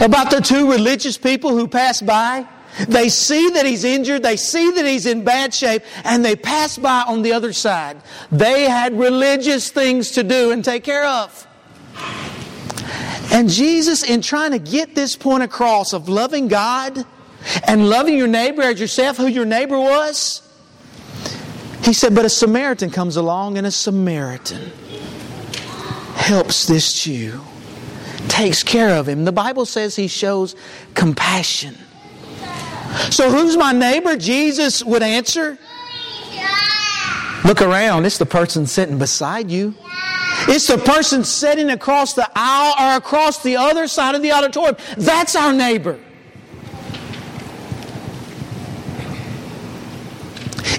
About 0.02 0.32
the 0.32 0.42
two 0.44 0.72
religious 0.72 1.18
people 1.18 1.52
who 1.52 1.68
passed 1.68 2.06
by? 2.06 2.48
They 2.88 3.10
see 3.10 3.50
that 3.52 3.66
he's 3.66 3.84
injured, 3.84 4.24
they 4.24 4.38
see 4.38 4.72
that 4.72 4.86
he's 4.86 5.06
in 5.06 5.24
bad 5.24 5.54
shape, 5.54 5.84
and 6.04 6.24
they 6.24 6.36
pass 6.36 6.78
by 6.78 7.04
on 7.08 7.22
the 7.22 7.34
other 7.34 7.54
side. 7.54 8.02
They 8.32 8.64
had 8.64 8.98
religious 8.98 9.70
things 9.70 10.12
to 10.12 10.24
do 10.24 10.52
and 10.52 10.64
take 10.64 10.84
care 10.84 11.06
of. 11.06 11.48
And 13.32 13.50
Jesus, 13.50 14.04
in 14.04 14.22
trying 14.22 14.52
to 14.52 14.60
get 14.60 14.96
this 14.96 15.16
point 15.16 15.44
across 15.44 15.94
of 15.94 16.10
loving 16.10 16.48
God 16.48 17.06
and 17.68 17.90
loving 17.90 18.18
your 18.18 18.28
neighbor 18.28 18.62
as 18.62 18.80
yourself, 18.80 19.18
who 19.18 19.28
your 19.28 19.46
neighbor 19.46 19.80
was, 19.80 20.42
he 21.84 21.94
said, 21.94 22.16
But 22.16 22.26
a 22.26 22.30
Samaritan 22.30 22.90
comes 22.90 23.18
along, 23.18 23.58
and 23.58 23.68
a 23.68 23.72
Samaritan 23.72 24.72
helps 26.16 26.66
this 26.68 27.02
Jew, 27.02 27.42
takes 28.28 28.64
care 28.64 28.96
of 28.96 29.08
him. 29.08 29.26
The 29.26 29.32
Bible 29.32 29.66
says 29.66 29.96
he 29.96 30.08
shows 30.08 30.56
compassion. 30.94 31.78
So, 33.12 33.30
who's 33.30 33.58
my 33.58 33.72
neighbor? 33.72 34.16
Jesus 34.18 34.84
would 34.84 35.04
answer. 35.04 35.58
Look 37.46 37.62
around, 37.62 38.06
it's 38.06 38.18
the 38.18 38.26
person 38.26 38.68
sitting 38.68 38.98
beside 38.98 39.50
you. 39.50 39.74
It's 40.48 40.68
the 40.68 40.78
person 40.78 41.24
sitting 41.24 41.70
across 41.70 42.14
the 42.14 42.30
aisle 42.36 42.76
or 42.80 42.98
across 42.98 43.42
the 43.44 43.58
other 43.58 43.88
side 43.88 44.16
of 44.16 44.22
the 44.22 44.32
auditorium. 44.32 44.76
That's 44.98 45.36
our 45.36 45.54
neighbor. 45.54 46.00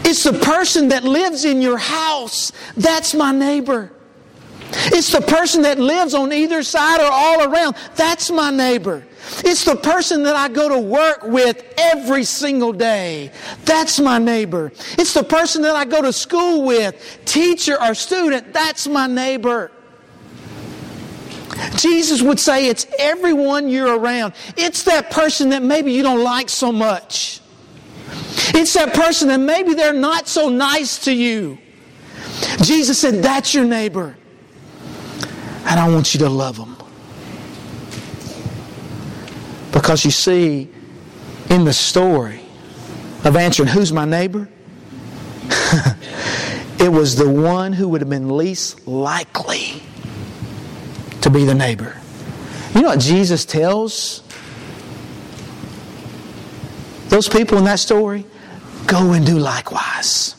It's 0.05 0.25
the 0.25 0.33
person 0.33 0.89
that 0.89 1.05
lives 1.05 1.45
in 1.45 1.63
your 1.63 1.79
house. 1.79 2.53
That's 2.77 3.15
my 3.15 3.33
neighbor. 3.33 3.93
It's 4.73 5.13
the 5.13 5.21
person 5.21 5.63
that 5.63 5.79
lives 5.79 6.15
on 6.15 6.33
either 6.33 6.63
side 6.63 7.01
or 7.01 7.11
all 7.11 7.53
around. 7.53 7.77
That's 7.97 8.31
my 8.31 8.51
neighbor. 8.51 9.05
It's 9.45 9.65
the 9.65 9.77
person 9.77 10.23
that 10.25 10.37
I 10.37 10.49
go 10.49 10.69
to 10.69 10.79
work 10.79 11.23
with 11.23 11.63
every 11.79 12.25
single 12.25 12.73
day. 12.73 13.31
That's 13.65 14.01
my 14.01 14.19
neighbor. 14.19 14.73
It's 14.99 15.15
the 15.15 15.23
person 15.23 15.63
that 15.63 15.77
I 15.77 15.85
go 15.85 16.03
to 16.03 16.13
school 16.13 16.65
with, 16.65 17.21
teacher 17.25 17.81
or 17.81 17.95
student. 17.95 18.53
That's 18.53 18.89
my 18.89 19.07
neighbor. 19.07 19.71
Jesus 21.77 22.23
would 22.23 22.41
say 22.41 22.69
it's 22.69 22.87
everyone 22.99 23.69
you're 23.69 23.99
around. 23.99 24.35
It's 24.57 24.85
that 24.85 25.11
person 25.11 25.51
that 25.51 25.63
maybe 25.63 25.93
you 25.93 26.03
don't 26.03 26.23
like 26.23 26.49
so 26.49 26.73
much. 26.73 27.41
It's 28.53 28.73
that 28.75 28.95
person 28.95 29.29
that 29.29 29.41
maybe 29.41 29.75
they're 29.75 29.93
not 29.93 30.29
so 30.29 30.49
nice 30.49 31.05
to 31.05 31.13
you. 31.13 31.59
Jesus 32.63 32.99
said, 32.99 33.23
That's 33.23 33.55
your 33.55 33.65
neighbor. 33.65 34.17
And 35.67 35.79
I 35.79 35.89
want 35.89 36.15
you 36.15 36.21
to 36.21 36.29
love 36.29 36.57
them. 36.57 36.77
Because 39.73 40.05
you 40.05 40.11
see, 40.11 40.69
in 41.49 41.65
the 41.65 41.73
story 41.73 42.41
of 43.25 43.37
answering, 43.37 43.69
Who's 43.69 43.93
my 43.93 44.05
neighbor? 44.05 44.49
it 46.79 46.91
was 46.91 47.17
the 47.17 47.29
one 47.29 47.73
who 47.73 47.89
would 47.89 48.01
have 48.01 48.11
been 48.11 48.37
least 48.37 48.87
likely 48.87 49.83
to 51.21 51.31
be 51.31 51.45
the 51.45 51.55
neighbor. 51.55 51.97
You 52.75 52.83
know 52.83 52.89
what 52.89 53.01
Jesus 53.01 53.45
tells 53.45 54.23
those 57.09 57.29
people 57.29 57.59
in 57.59 57.65
that 57.65 57.81
story? 57.81 58.25
Go 58.87 59.13
and 59.13 59.27
do 59.27 59.39
likewise. 59.39 60.37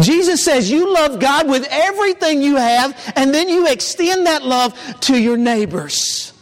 Jesus 0.00 0.44
says 0.44 0.70
you 0.70 0.92
love 0.92 1.20
God 1.20 1.48
with 1.48 1.66
everything 1.70 2.42
you 2.42 2.56
have, 2.56 3.12
and 3.16 3.32
then 3.32 3.48
you 3.48 3.68
extend 3.68 4.26
that 4.26 4.44
love 4.44 4.78
to 5.00 5.20
your 5.20 5.36
neighbors. 5.36 6.33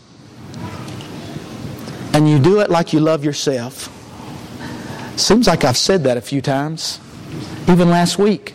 And 2.15 2.29
you 2.29 2.39
do 2.39 2.61
it 2.61 2.71
like 2.71 2.93
you 2.93 3.01
love 3.01 3.25
yourself. 3.25 3.89
Seems 5.17 5.47
like 5.47 5.65
I've 5.65 5.77
said 5.77 6.05
that 6.05 6.17
a 6.17 6.21
few 6.21 6.41
times, 6.41 7.01
even 7.69 7.91
last 7.91 8.19
week. 8.19 8.55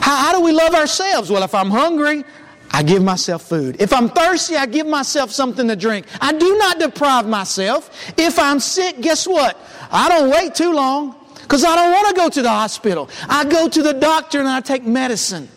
How, 0.00 0.16
how 0.16 0.32
do 0.32 0.40
we 0.40 0.52
love 0.52 0.74
ourselves? 0.74 1.30
Well, 1.30 1.42
if 1.42 1.54
I'm 1.54 1.70
hungry, 1.70 2.24
I 2.70 2.82
give 2.82 3.02
myself 3.02 3.42
food. 3.42 3.80
If 3.80 3.92
I'm 3.92 4.08
thirsty, 4.08 4.56
I 4.56 4.66
give 4.66 4.86
myself 4.86 5.30
something 5.30 5.66
to 5.68 5.76
drink. 5.76 6.06
I 6.20 6.32
do 6.32 6.56
not 6.58 6.78
deprive 6.78 7.26
myself. 7.26 7.90
If 8.18 8.38
I'm 8.38 8.60
sick, 8.60 9.00
guess 9.00 9.26
what? 9.26 9.58
I 9.90 10.08
don't 10.08 10.30
wait 10.30 10.54
too 10.54 10.72
long 10.72 11.16
because 11.42 11.64
I 11.64 11.74
don't 11.74 11.92
want 11.92 12.08
to 12.08 12.14
go 12.14 12.28
to 12.28 12.42
the 12.42 12.50
hospital. 12.50 13.08
I 13.28 13.44
go 13.44 13.68
to 13.68 13.82
the 13.82 13.94
doctor 13.94 14.38
and 14.38 14.48
I 14.48 14.60
take 14.60 14.84
medicine 14.84 15.48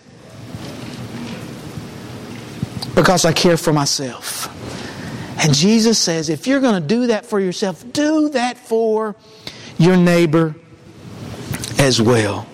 because 2.95 3.25
I 3.25 3.33
care 3.33 3.57
for 3.57 3.73
myself. 3.73 4.55
And 5.39 5.53
Jesus 5.53 5.97
says, 5.97 6.29
if 6.29 6.47
you're 6.47 6.59
going 6.59 6.81
to 6.81 6.87
do 6.87 7.07
that 7.07 7.25
for 7.25 7.39
yourself, 7.39 7.83
do 7.93 8.29
that 8.29 8.57
for 8.57 9.15
your 9.77 9.95
neighbor 9.95 10.55
as 11.77 12.01
well. 12.01 12.45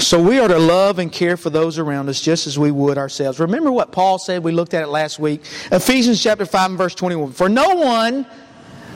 So 0.00 0.20
we 0.20 0.40
are 0.40 0.48
to 0.48 0.58
love 0.58 0.98
and 0.98 1.12
care 1.12 1.36
for 1.36 1.50
those 1.50 1.78
around 1.78 2.08
us 2.08 2.20
just 2.20 2.46
as 2.46 2.58
we 2.58 2.70
would 2.70 2.98
ourselves. 2.98 3.38
Remember 3.38 3.70
what 3.70 3.92
Paul 3.92 4.18
said? 4.18 4.42
We 4.42 4.50
looked 4.50 4.74
at 4.74 4.82
it 4.82 4.88
last 4.88 5.18
week. 5.18 5.42
Ephesians 5.70 6.20
chapter 6.20 6.44
5 6.44 6.70
and 6.70 6.78
verse 6.78 6.94
21. 6.94 7.32
For 7.32 7.48
no 7.48 7.76
one, 7.76 8.26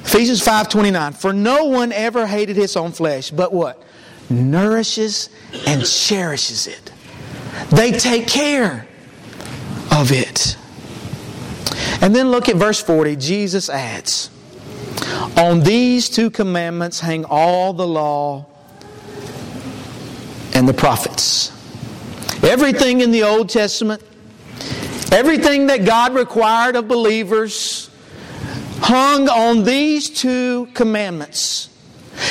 Ephesians 0.00 0.42
5 0.42 0.68
29, 0.68 1.12
for 1.12 1.32
no 1.32 1.66
one 1.66 1.92
ever 1.92 2.26
hated 2.26 2.56
his 2.56 2.76
own 2.76 2.90
flesh, 2.90 3.30
but 3.30 3.52
what? 3.52 3.82
Nourishes 4.28 5.28
and 5.66 5.86
cherishes 5.86 6.66
it. 6.66 6.92
They 7.70 7.92
take 7.92 8.26
care 8.26 8.86
of 9.92 10.10
it. 10.10 10.23
And 12.04 12.14
then 12.14 12.30
look 12.30 12.50
at 12.50 12.56
verse 12.56 12.82
40. 12.82 13.16
Jesus 13.16 13.70
adds, 13.70 14.28
On 15.38 15.60
these 15.60 16.10
two 16.10 16.30
commandments 16.30 17.00
hang 17.00 17.24
all 17.24 17.72
the 17.72 17.86
law 17.86 18.44
and 20.52 20.68
the 20.68 20.74
prophets. 20.74 21.50
Everything 22.44 23.00
in 23.00 23.10
the 23.10 23.22
Old 23.22 23.48
Testament, 23.48 24.02
everything 25.12 25.68
that 25.68 25.86
God 25.86 26.14
required 26.14 26.76
of 26.76 26.88
believers, 26.88 27.88
hung 28.80 29.30
on 29.30 29.64
these 29.64 30.10
two 30.10 30.66
commandments. 30.74 31.70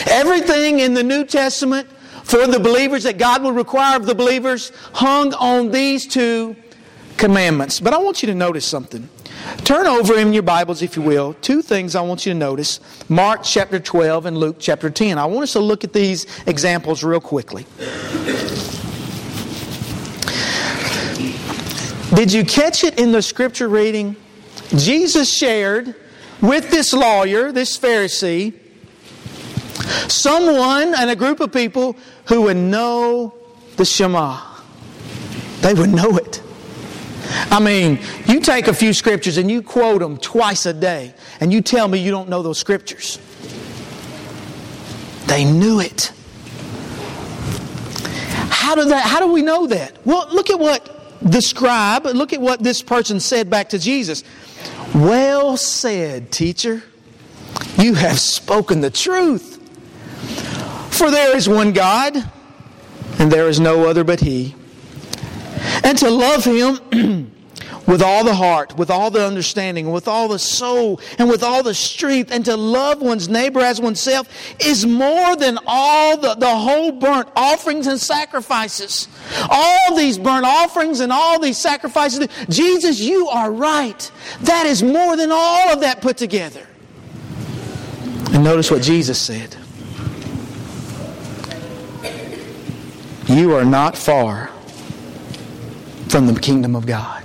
Everything 0.05 0.81
in 0.81 0.93
the 0.93 1.01
New 1.01 1.25
Testament 1.25 1.87
for 2.23 2.45
the 2.45 2.59
believers 2.59 3.05
that 3.05 3.17
God 3.17 3.41
would 3.41 3.55
require 3.55 3.95
of 3.95 4.05
the 4.05 4.13
believers 4.13 4.71
hung 4.93 5.33
on 5.33 5.71
these 5.71 6.05
two 6.05 6.55
commandments. 7.17 7.79
But 7.79 7.95
I 7.95 7.97
want 7.97 8.21
you 8.21 8.27
to 8.27 8.35
notice 8.35 8.67
something. 8.67 9.09
Turn 9.63 9.87
over 9.87 10.17
in 10.17 10.33
your 10.33 10.43
Bibles, 10.43 10.81
if 10.81 10.95
you 10.95 11.01
will, 11.01 11.33
two 11.35 11.61
things 11.61 11.95
I 11.95 12.01
want 12.01 12.25
you 12.25 12.33
to 12.33 12.37
notice 12.37 12.79
Mark 13.09 13.41
chapter 13.43 13.79
12 13.79 14.25
and 14.25 14.37
Luke 14.37 14.57
chapter 14.59 14.89
10. 14.89 15.17
I 15.17 15.25
want 15.25 15.43
us 15.43 15.53
to 15.53 15.59
look 15.59 15.83
at 15.83 15.93
these 15.93 16.25
examples 16.45 17.03
real 17.03 17.21
quickly. 17.21 17.65
Did 22.13 22.31
you 22.31 22.45
catch 22.45 22.83
it 22.83 22.99
in 22.99 23.11
the 23.11 23.21
scripture 23.21 23.67
reading? 23.67 24.15
Jesus 24.75 25.33
shared 25.33 25.95
with 26.41 26.69
this 26.69 26.93
lawyer, 26.93 27.51
this 27.51 27.77
Pharisee, 27.77 28.53
someone 30.09 30.93
and 30.93 31.09
a 31.09 31.15
group 31.15 31.39
of 31.39 31.51
people 31.51 31.95
who 32.27 32.43
would 32.43 32.57
know 32.57 33.33
the 33.77 33.85
Shema. 33.85 34.39
They 35.61 35.73
would 35.73 35.89
know 35.89 36.17
it. 36.17 36.41
I 37.25 37.59
mean, 37.59 37.99
you 38.27 38.39
take 38.39 38.67
a 38.67 38.73
few 38.73 38.93
scriptures 38.93 39.37
and 39.37 39.49
you 39.49 39.61
quote 39.61 40.01
them 40.01 40.17
twice 40.17 40.65
a 40.65 40.73
day, 40.73 41.13
and 41.39 41.53
you 41.53 41.61
tell 41.61 41.87
me 41.87 41.99
you 41.99 42.11
don't 42.11 42.29
know 42.29 42.41
those 42.41 42.57
scriptures. 42.57 43.19
They 45.27 45.45
knew 45.45 45.79
it. 45.79 46.11
How 48.49 48.75
do, 48.75 48.85
that, 48.85 49.05
how 49.05 49.19
do 49.19 49.31
we 49.31 49.41
know 49.41 49.67
that? 49.67 50.05
Well, 50.05 50.27
look 50.31 50.49
at 50.49 50.59
what 50.59 50.89
the 51.21 51.41
scribe, 51.41 52.05
look 52.05 52.33
at 52.33 52.41
what 52.41 52.61
this 52.61 52.81
person 52.81 53.19
said 53.19 53.49
back 53.49 53.69
to 53.69 53.79
Jesus. 53.79 54.23
Well 54.93 55.57
said, 55.57 56.31
teacher. 56.31 56.83
You 57.77 57.93
have 57.93 58.19
spoken 58.19 58.81
the 58.81 58.89
truth. 58.89 59.59
For 60.91 61.09
there 61.09 61.35
is 61.35 61.47
one 61.47 61.73
God, 61.73 62.15
and 63.19 63.31
there 63.31 63.47
is 63.47 63.59
no 63.59 63.87
other 63.87 64.03
but 64.03 64.19
He 64.19 64.55
and 65.83 65.97
to 65.99 66.09
love 66.09 66.43
Him 66.43 67.31
with 67.87 68.01
all 68.01 68.23
the 68.23 68.33
heart, 68.33 68.77
with 68.77 68.89
all 68.89 69.11
the 69.11 69.25
understanding, 69.25 69.91
with 69.91 70.07
all 70.07 70.27
the 70.27 70.39
soul, 70.39 70.99
and 71.17 71.29
with 71.29 71.43
all 71.43 71.63
the 71.63 71.73
strength, 71.73 72.31
and 72.31 72.45
to 72.45 72.55
love 72.55 73.01
one's 73.01 73.27
neighbor 73.27 73.59
as 73.59 73.81
oneself 73.81 74.27
is 74.59 74.85
more 74.85 75.35
than 75.35 75.59
all 75.65 76.17
the, 76.17 76.35
the 76.35 76.49
whole 76.49 76.91
burnt 76.91 77.29
offerings 77.35 77.87
and 77.87 77.99
sacrifices. 77.99 79.07
All 79.49 79.95
these 79.95 80.17
burnt 80.17 80.45
offerings 80.45 80.99
and 80.99 81.11
all 81.11 81.39
these 81.39 81.57
sacrifices. 81.57 82.27
Jesus, 82.49 82.99
you 82.99 83.27
are 83.27 83.51
right. 83.51 84.11
That 84.41 84.65
is 84.65 84.81
more 84.81 85.17
than 85.17 85.31
all 85.31 85.73
of 85.73 85.81
that 85.81 86.01
put 86.01 86.17
together. 86.17 86.67
And 88.31 88.43
notice 88.43 88.71
what 88.71 88.81
Jesus 88.81 89.19
said. 89.19 89.55
You 93.27 93.55
are 93.55 93.65
not 93.65 93.97
far 93.97 94.52
from 96.13 96.27
the 96.27 96.39
kingdom 96.39 96.75
of 96.75 96.85
God. 96.85 97.23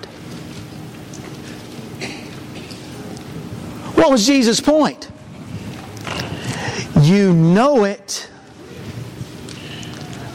What 3.94 4.10
was 4.10 4.26
Jesus' 4.26 4.62
point? 4.62 5.10
You 7.02 7.34
know 7.34 7.84
it, 7.84 8.30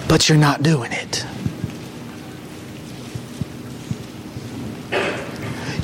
but 0.08 0.30
you're 0.30 0.38
not 0.38 0.62
doing 0.62 0.92
it. 0.92 1.26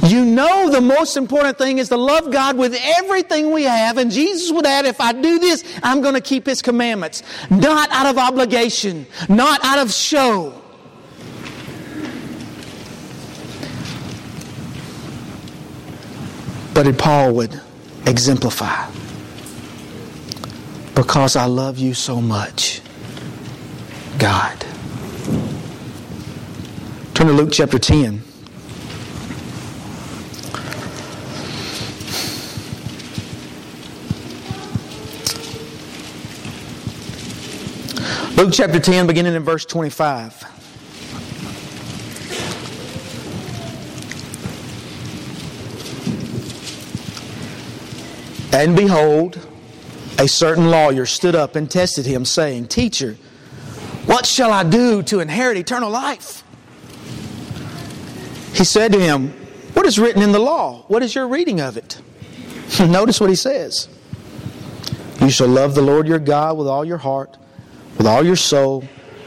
You 0.03 0.23
know 0.23 0.69
the 0.69 0.79
most 0.79 1.17
important 1.17 1.58
thing 1.58 1.79
is 1.79 1.89
to 1.89 1.97
love 1.97 2.32
God 2.32 2.55
with 2.55 2.77
everything 2.99 3.51
we 3.51 3.63
have. 3.63 3.97
And 3.97 4.12
Jesus 4.12 4.51
would 4.51 4.67
add, 4.67 4.86
if 4.86 5.01
I 5.01 5.12
do 5.12 5.39
this, 5.39 5.63
I'm 5.82 6.01
going 6.01 6.13
to 6.13 6.21
keep 6.21 6.45
His 6.45 6.62
commandments. 6.62 7.23
Not 7.49 7.89
out 7.89 8.05
of 8.05 8.19
obligation, 8.19 9.08
not 9.27 9.60
out 9.65 9.79
of 9.79 9.91
show. 9.91 10.53
But 16.81 16.97
Paul 16.97 17.33
would 17.33 17.59
exemplify. 18.05 18.89
Because 20.95 21.35
I 21.35 21.43
love 21.43 21.77
you 21.77 21.93
so 21.93 22.21
much, 22.21 22.79
God. 24.17 24.57
Turn 27.13 27.27
to 27.27 27.33
Luke 27.33 27.49
chapter 27.51 27.77
10. 27.79 28.21
Luke 38.37 38.53
chapter 38.53 38.79
10, 38.79 39.05
beginning 39.05 39.35
in 39.35 39.43
verse 39.43 39.65
25. 39.65 40.48
And 48.51 48.75
behold, 48.75 49.47
a 50.17 50.27
certain 50.27 50.69
lawyer 50.69 51.05
stood 51.05 51.35
up 51.35 51.55
and 51.55 51.69
tested 51.69 52.05
him, 52.05 52.25
saying, 52.25 52.67
Teacher, 52.67 53.15
what 54.05 54.25
shall 54.25 54.51
I 54.51 54.63
do 54.63 55.03
to 55.03 55.19
inherit 55.19 55.57
eternal 55.57 55.89
life? 55.89 56.43
He 58.53 58.63
said 58.63 58.91
to 58.93 58.99
him, 58.99 59.29
What 59.73 59.85
is 59.85 59.99
written 59.99 60.21
in 60.21 60.31
the 60.31 60.39
law? 60.39 60.83
What 60.88 61.03
is 61.03 61.13
your 61.13 61.27
reading 61.27 61.62
of 61.62 61.77
it? 61.77 62.01
Notice 62.79 63.19
what 63.19 63.29
he 63.29 63.35
says. 63.35 63.88
You 65.21 65.29
shall 65.29 65.47
love 65.47 65.75
the 65.75 65.81
Lord 65.81 66.07
your 66.07 66.19
God 66.19 66.57
with 66.57 66.67
all 66.67 66.83
your 66.83 66.97
heart, 66.97 67.38
with 67.97 68.07
all 68.07 68.25
your 68.25 68.35
soul, 68.35 68.83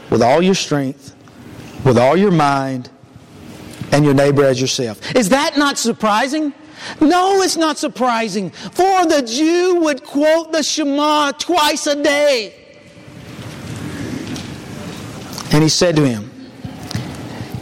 with 0.09 0.21
all 0.21 0.41
your 0.41 0.55
strength, 0.55 1.15
with 1.85 1.97
all 1.97 2.17
your 2.17 2.31
mind, 2.31 2.89
and 3.91 4.03
your 4.03 4.13
neighbor 4.13 4.43
as 4.43 4.59
yourself. 4.59 5.15
Is 5.15 5.29
that 5.29 5.57
not 5.57 5.77
surprising? 5.77 6.53
No, 6.99 7.41
it's 7.41 7.57
not 7.57 7.77
surprising, 7.77 8.49
for 8.49 9.05
the 9.05 9.21
Jew 9.21 9.81
would 9.81 10.03
quote 10.03 10.51
the 10.51 10.63
Shema 10.63 11.31
twice 11.33 11.87
a 11.87 12.01
day. 12.01 12.55
And 15.51 15.61
he 15.61 15.69
said 15.69 15.95
to 15.97 16.05
him, 16.05 16.31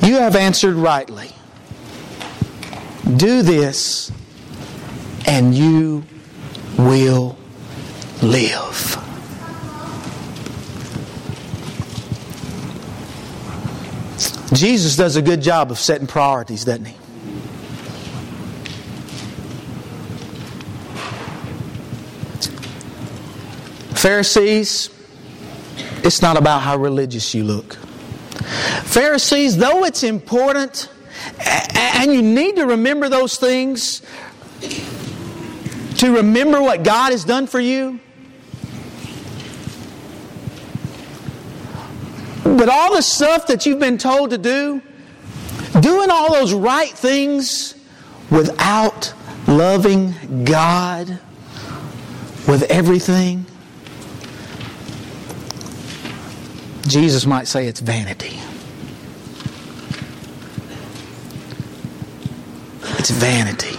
You 0.04 0.16
have 0.16 0.36
answered 0.36 0.76
rightly. 0.76 1.30
Do 3.18 3.42
this, 3.42 4.12
and 5.28 5.54
you 5.54 6.04
will 6.78 7.38
live. 8.22 8.98
Jesus 14.54 14.96
does 14.96 15.16
a 15.16 15.22
good 15.22 15.42
job 15.42 15.72
of 15.72 15.80
setting 15.80 16.08
priorities, 16.08 16.66
doesn't 16.66 16.86
he? 16.86 16.96
Pharisees, 24.02 24.90
it's 26.04 26.24
not 26.24 26.36
about 26.36 26.64
how 26.64 26.76
religious 26.76 27.36
you 27.36 27.44
look. 27.44 27.76
Pharisees, 28.86 29.58
though 29.58 29.84
it's 29.84 30.02
important, 30.02 30.90
and 31.76 32.12
you 32.12 32.24
need 32.24 32.56
to 32.56 32.66
remember 32.66 33.10
those 33.10 33.38
things, 33.38 34.02
to 35.98 36.16
remember 36.16 36.60
what 36.60 36.82
God 36.82 37.12
has 37.12 37.24
done 37.24 37.46
for 37.46 37.60
you. 37.60 38.00
But 42.44 42.70
all 42.70 42.96
the 42.96 43.04
stuff 43.04 43.46
that 43.46 43.68
you've 43.68 43.78
been 43.78 44.00
told 44.00 44.32
to 44.32 44.40
do, 44.40 44.82
doing 45.80 46.10
all 46.10 46.34
those 46.34 46.56
right 46.56 46.90
things 46.90 47.76
without 48.32 49.14
loving 49.48 50.44
God 50.44 51.20
with 52.48 52.64
everything, 52.64 53.46
Jesus 56.88 57.26
might 57.26 57.48
say 57.48 57.68
it's 57.68 57.80
vanity. 57.80 58.40
It's 62.98 63.12
vanity. 63.12 63.78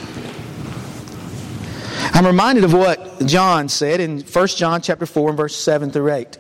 I'm 2.15 2.27
reminded 2.27 2.65
of 2.65 2.73
what 2.73 3.25
John 3.27 3.69
said 3.69 4.01
in 4.01 4.21
1 4.21 4.47
John 4.49 4.83
chapter 4.83 5.07
4 5.07 5.31
and 5.31 5.37
verse 5.37 5.57
7 5.57 5.91
through 5.91 6.13
8. 6.13 6.39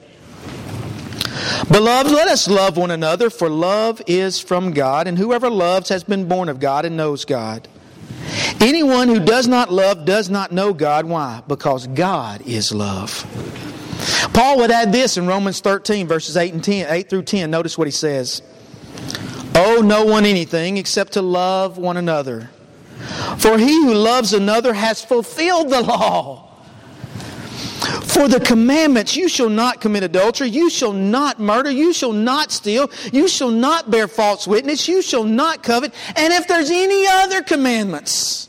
Beloved, 1.70 2.12
let 2.12 2.28
us 2.28 2.48
love 2.48 2.76
one 2.76 2.90
another, 2.90 3.30
for 3.30 3.48
love 3.48 4.02
is 4.06 4.38
from 4.38 4.72
God, 4.72 5.06
and 5.06 5.16
whoever 5.16 5.48
loves 5.48 5.88
has 5.88 6.04
been 6.04 6.28
born 6.28 6.48
of 6.48 6.60
God 6.60 6.84
and 6.84 6.96
knows 6.96 7.24
God. 7.24 7.68
Anyone 8.60 9.08
who 9.08 9.20
does 9.20 9.48
not 9.48 9.72
love 9.72 10.04
does 10.04 10.28
not 10.28 10.52
know 10.52 10.72
God. 10.72 11.06
Why? 11.06 11.42
Because 11.48 11.86
God 11.86 12.42
is 12.46 12.72
love. 12.72 13.26
Paul 14.32 14.58
would 14.58 14.70
add 14.70 14.92
this 14.92 15.16
in 15.16 15.26
Romans 15.26 15.60
13, 15.60 16.06
verses 16.06 16.36
8 16.36 16.54
and 16.54 16.64
10, 16.64 16.86
8 16.88 17.10
through 17.10 17.22
10. 17.24 17.50
Notice 17.50 17.76
what 17.76 17.86
he 17.86 17.92
says. 17.92 18.42
Owe 19.54 19.82
no 19.82 20.04
one 20.04 20.24
anything 20.24 20.78
except 20.78 21.12
to 21.14 21.22
love 21.22 21.76
one 21.76 21.96
another. 21.96 22.50
For 23.38 23.58
he 23.58 23.74
who 23.84 23.94
loves 23.94 24.32
another 24.32 24.72
has 24.72 25.04
fulfilled 25.04 25.70
the 25.70 25.82
law. 25.82 26.48
For 28.04 28.28
the 28.28 28.40
commandments, 28.40 29.16
you 29.16 29.28
shall 29.28 29.48
not 29.48 29.80
commit 29.80 30.04
adultery, 30.04 30.48
you 30.48 30.70
shall 30.70 30.92
not 30.92 31.40
murder, 31.40 31.70
you 31.70 31.92
shall 31.92 32.12
not 32.12 32.52
steal, 32.52 32.90
you 33.12 33.26
shall 33.26 33.50
not 33.50 33.90
bear 33.90 34.06
false 34.06 34.46
witness, 34.46 34.86
you 34.86 35.02
shall 35.02 35.24
not 35.24 35.62
covet, 35.62 35.92
and 36.14 36.32
if 36.32 36.46
there's 36.46 36.70
any 36.70 37.06
other 37.06 37.42
commandments, 37.42 38.48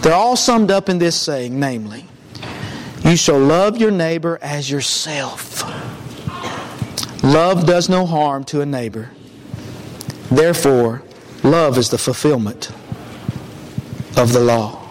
they're 0.00 0.14
all 0.14 0.36
summed 0.36 0.70
up 0.70 0.88
in 0.88 0.98
this 0.98 1.14
saying, 1.14 1.60
namely, 1.60 2.07
you 3.08 3.16
shall 3.16 3.38
love 3.38 3.78
your 3.78 3.90
neighbor 3.90 4.38
as 4.42 4.70
yourself. 4.70 5.64
Love 7.24 7.66
does 7.66 7.88
no 7.88 8.04
harm 8.04 8.44
to 8.44 8.60
a 8.60 8.66
neighbor. 8.66 9.10
Therefore, 10.30 11.02
love 11.42 11.78
is 11.78 11.88
the 11.88 11.96
fulfillment 11.96 12.70
of 14.18 14.32
the 14.34 14.40
law. 14.40 14.84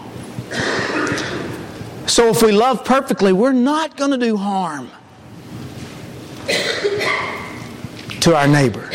So 2.06 2.28
if 2.30 2.42
we 2.42 2.50
love 2.50 2.84
perfectly, 2.84 3.32
we're 3.32 3.52
not 3.52 3.96
going 3.96 4.10
to 4.10 4.18
do 4.18 4.36
harm 4.36 4.90
to 8.20 8.34
our 8.34 8.48
neighbor. 8.48 8.90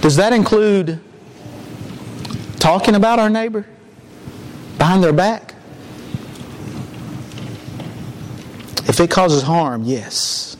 Does 0.00 0.16
that 0.16 0.32
include 0.32 0.98
talking 2.60 2.94
about 2.94 3.18
our 3.18 3.28
neighbor 3.28 3.66
behind 4.78 5.02
their 5.02 5.12
back? 5.12 5.54
If 8.88 9.00
it 9.00 9.10
causes 9.10 9.42
harm, 9.42 9.82
yes. 9.84 10.56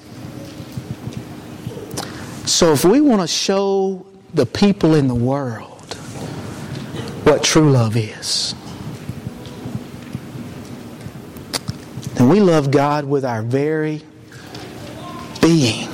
So 2.46 2.72
if 2.72 2.84
we 2.84 3.00
want 3.00 3.20
to 3.20 3.28
show 3.28 4.06
the 4.34 4.46
people 4.46 4.94
in 4.94 5.08
the 5.08 5.14
world 5.14 5.94
what 7.24 7.44
true 7.44 7.70
love 7.70 7.96
is. 7.96 8.54
And 12.16 12.28
we 12.28 12.40
love 12.40 12.70
God 12.70 13.04
with 13.04 13.24
our 13.24 13.42
very 13.42 14.02
being. 15.40 15.88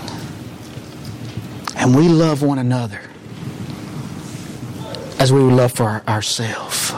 And 1.77 1.95
we 1.95 2.09
love 2.09 2.42
one 2.42 2.59
another 2.59 3.01
as 5.18 5.33
we 5.33 5.42
would 5.42 5.55
love 5.55 5.72
for 5.72 5.85
our, 5.85 6.02
ourselves, 6.07 6.92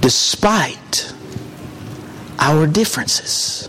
despite 0.00 1.12
our 2.38 2.66
differences. 2.66 3.68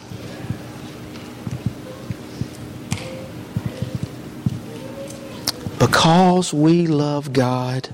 Because 5.79 6.53
we 6.53 6.88
love 6.88 7.33
God 7.33 7.89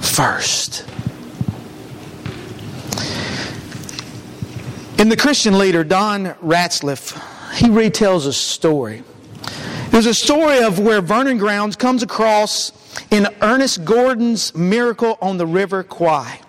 first. 0.00 0.84
In 4.98 5.08
the 5.08 5.16
Christian 5.16 5.58
leader, 5.58 5.84
Don 5.84 6.26
Ratzlaff, 6.42 7.12
he 7.54 7.66
retells 7.66 8.26
a 8.26 8.32
story. 8.32 9.04
There's 9.90 10.06
a 10.06 10.14
story 10.14 10.62
of 10.62 10.78
where 10.80 11.00
Vernon 11.00 11.38
Grounds 11.38 11.76
comes 11.76 12.02
across 12.02 12.72
in 13.10 13.28
Ernest 13.40 13.84
Gordon's 13.84 14.54
Miracle 14.54 15.18
on 15.20 15.36
the 15.36 15.46
River 15.46 15.82
Kwai. 15.82 16.40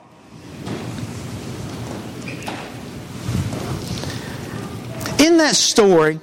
In 5.20 5.38
that 5.38 5.56
story, 5.56 6.16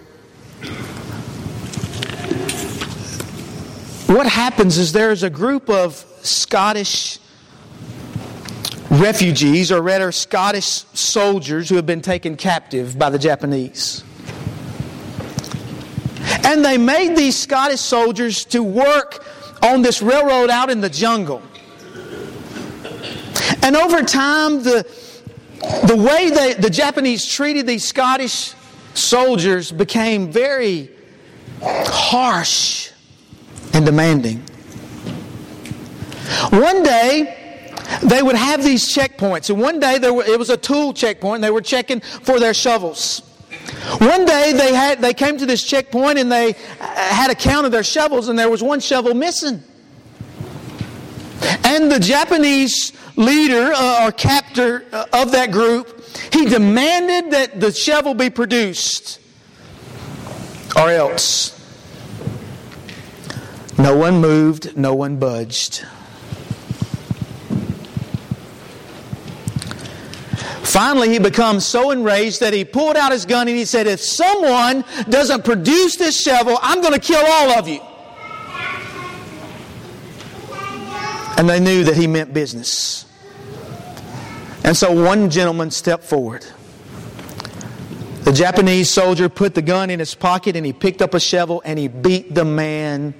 what 4.06 4.26
happens 4.26 4.78
is 4.78 4.92
there's 4.92 5.22
a 5.22 5.30
group 5.30 5.68
of 5.68 5.94
Scottish 6.22 7.18
refugees, 8.90 9.70
or 9.70 9.82
rather 9.82 10.12
Scottish 10.12 10.84
soldiers 10.94 11.68
who 11.68 11.76
have 11.76 11.86
been 11.86 12.00
taken 12.00 12.36
captive 12.36 12.98
by 12.98 13.10
the 13.10 13.18
Japanese. 13.18 14.02
And 16.44 16.64
they 16.64 16.78
made 16.78 17.16
these 17.16 17.36
Scottish 17.36 17.80
soldiers 17.80 18.44
to 18.46 18.62
work 18.62 19.24
on 19.62 19.82
this 19.82 20.02
railroad 20.02 20.50
out 20.50 20.70
in 20.70 20.80
the 20.80 20.90
jungle. 20.90 21.42
And 23.62 23.76
over 23.76 24.02
time, 24.02 24.62
the, 24.62 24.86
the 25.86 25.96
way 25.96 26.30
they, 26.30 26.54
the 26.54 26.70
Japanese 26.70 27.26
treated 27.26 27.66
these 27.66 27.84
Scottish 27.84 28.54
soldiers 28.94 29.72
became 29.72 30.30
very 30.30 30.90
harsh 31.60 32.90
and 33.72 33.84
demanding. 33.84 34.38
One 36.50 36.82
day, 36.82 37.72
they 38.02 38.22
would 38.22 38.36
have 38.36 38.62
these 38.64 38.92
checkpoints. 38.92 39.50
And 39.50 39.60
one 39.60 39.80
day 39.80 39.98
there 39.98 40.12
were, 40.12 40.24
it 40.24 40.38
was 40.38 40.50
a 40.50 40.56
tool 40.56 40.92
checkpoint, 40.92 41.36
and 41.36 41.44
they 41.44 41.50
were 41.50 41.60
checking 41.60 42.00
for 42.00 42.38
their 42.40 42.54
shovels. 42.54 43.22
One 43.98 44.24
day 44.24 44.52
they, 44.52 44.74
had, 44.74 45.00
they 45.00 45.14
came 45.14 45.38
to 45.38 45.46
this 45.46 45.62
checkpoint 45.62 46.18
and 46.18 46.30
they 46.30 46.52
had 46.78 47.30
a 47.30 47.34
count 47.34 47.66
of 47.66 47.72
their 47.72 47.84
shovels, 47.84 48.28
and 48.28 48.38
there 48.38 48.50
was 48.50 48.62
one 48.62 48.80
shovel 48.80 49.14
missing. 49.14 49.62
And 51.64 51.90
the 51.90 51.98
Japanese 51.98 52.92
leader 53.16 53.72
uh, 53.74 54.06
or 54.06 54.12
captor 54.12 54.84
uh, 54.92 55.06
of 55.12 55.32
that 55.32 55.50
group, 55.50 56.04
he 56.32 56.46
demanded 56.46 57.32
that 57.32 57.60
the 57.60 57.72
shovel 57.72 58.14
be 58.14 58.30
produced, 58.30 59.20
or 60.76 60.90
else. 60.90 61.52
No 63.78 63.96
one 63.96 64.20
moved, 64.20 64.76
no 64.76 64.94
one 64.94 65.16
budged. 65.16 65.84
Finally, 70.66 71.10
he 71.10 71.20
becomes 71.20 71.64
so 71.64 71.92
enraged 71.92 72.40
that 72.40 72.52
he 72.52 72.64
pulled 72.64 72.96
out 72.96 73.12
his 73.12 73.24
gun 73.24 73.46
and 73.46 73.56
he 73.56 73.64
said, 73.64 73.86
If 73.86 74.00
someone 74.00 74.84
doesn't 75.08 75.44
produce 75.44 75.94
this 75.94 76.20
shovel, 76.20 76.58
I'm 76.60 76.80
going 76.80 76.92
to 76.92 76.98
kill 76.98 77.24
all 77.24 77.52
of 77.52 77.68
you. 77.68 77.80
And 81.38 81.48
they 81.48 81.60
knew 81.60 81.84
that 81.84 81.96
he 81.96 82.08
meant 82.08 82.34
business. 82.34 83.06
And 84.64 84.76
so 84.76 84.90
one 84.90 85.30
gentleman 85.30 85.70
stepped 85.70 86.02
forward. 86.02 86.44
The 88.24 88.32
Japanese 88.32 88.90
soldier 88.90 89.28
put 89.28 89.54
the 89.54 89.62
gun 89.62 89.88
in 89.88 90.00
his 90.00 90.16
pocket 90.16 90.56
and 90.56 90.66
he 90.66 90.72
picked 90.72 91.00
up 91.00 91.14
a 91.14 91.20
shovel 91.20 91.62
and 91.64 91.78
he 91.78 91.86
beat 91.86 92.34
the 92.34 92.44
man 92.44 93.14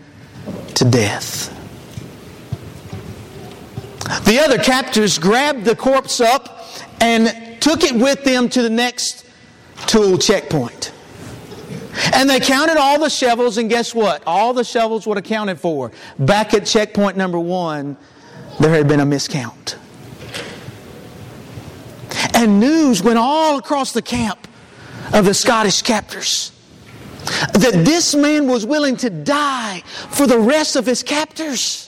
to 0.75 0.85
death. 0.85 1.53
The 4.25 4.41
other 4.41 4.59
captors 4.59 5.19
grabbed 5.19 5.65
the 5.65 5.77
corpse 5.77 6.21
up 6.21 6.56
and 7.01 7.61
took 7.61 7.85
it 7.85 7.95
with 7.95 8.25
them 8.25 8.49
to 8.51 8.63
the 8.63 8.71
next 8.71 9.27
tool 9.87 10.19
checkpoint. 10.19 10.93
And 12.13 12.29
they 12.29 12.41
counted 12.41 12.77
all 12.77 13.01
the 13.01 13.09
shovels, 13.09 13.59
and 13.59 13.71
guess 13.71 13.95
what? 13.95 14.23
All 14.27 14.53
the 14.53 14.65
shovels 14.65 15.07
were 15.07 15.17
accounted 15.17 15.59
for. 15.59 15.93
Back 16.19 16.53
at 16.55 16.67
checkpoint 16.67 17.17
number 17.17 17.39
one, 17.39 17.97
there 18.61 18.71
had 18.71 18.87
been 18.87 19.01
a 19.01 19.07
miscount. 19.07 19.77
And 22.35 22.61
news 22.61 23.03
went 23.03 23.19
all 23.19 23.59
across 23.59 23.93
the 23.93 24.03
camp 24.03 24.47
of 25.13 25.25
the 25.25 25.35
Scottish 25.35 25.83
captors. 25.83 26.53
That 27.55 27.83
this 27.85 28.15
man 28.15 28.47
was 28.47 28.65
willing 28.67 28.97
to 28.99 29.11
die 29.11 29.83
for 29.87 30.27
the 30.27 30.39
rest 30.39 30.77
of 30.77 30.87
his 30.87 31.03
captors. 31.03 31.86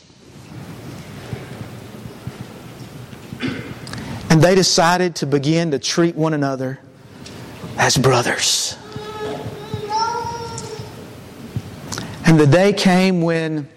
And 4.31 4.43
they 4.43 4.55
decided 4.55 5.17
to 5.17 5.27
begin 5.27 5.71
to 5.71 5.79
treat 5.79 6.15
one 6.15 6.35
another 6.35 6.79
as 7.79 7.97
brothers. 7.97 8.77
And 12.27 12.39
the 12.39 12.47
day 12.47 12.75
came 12.75 13.23
when 13.23 13.69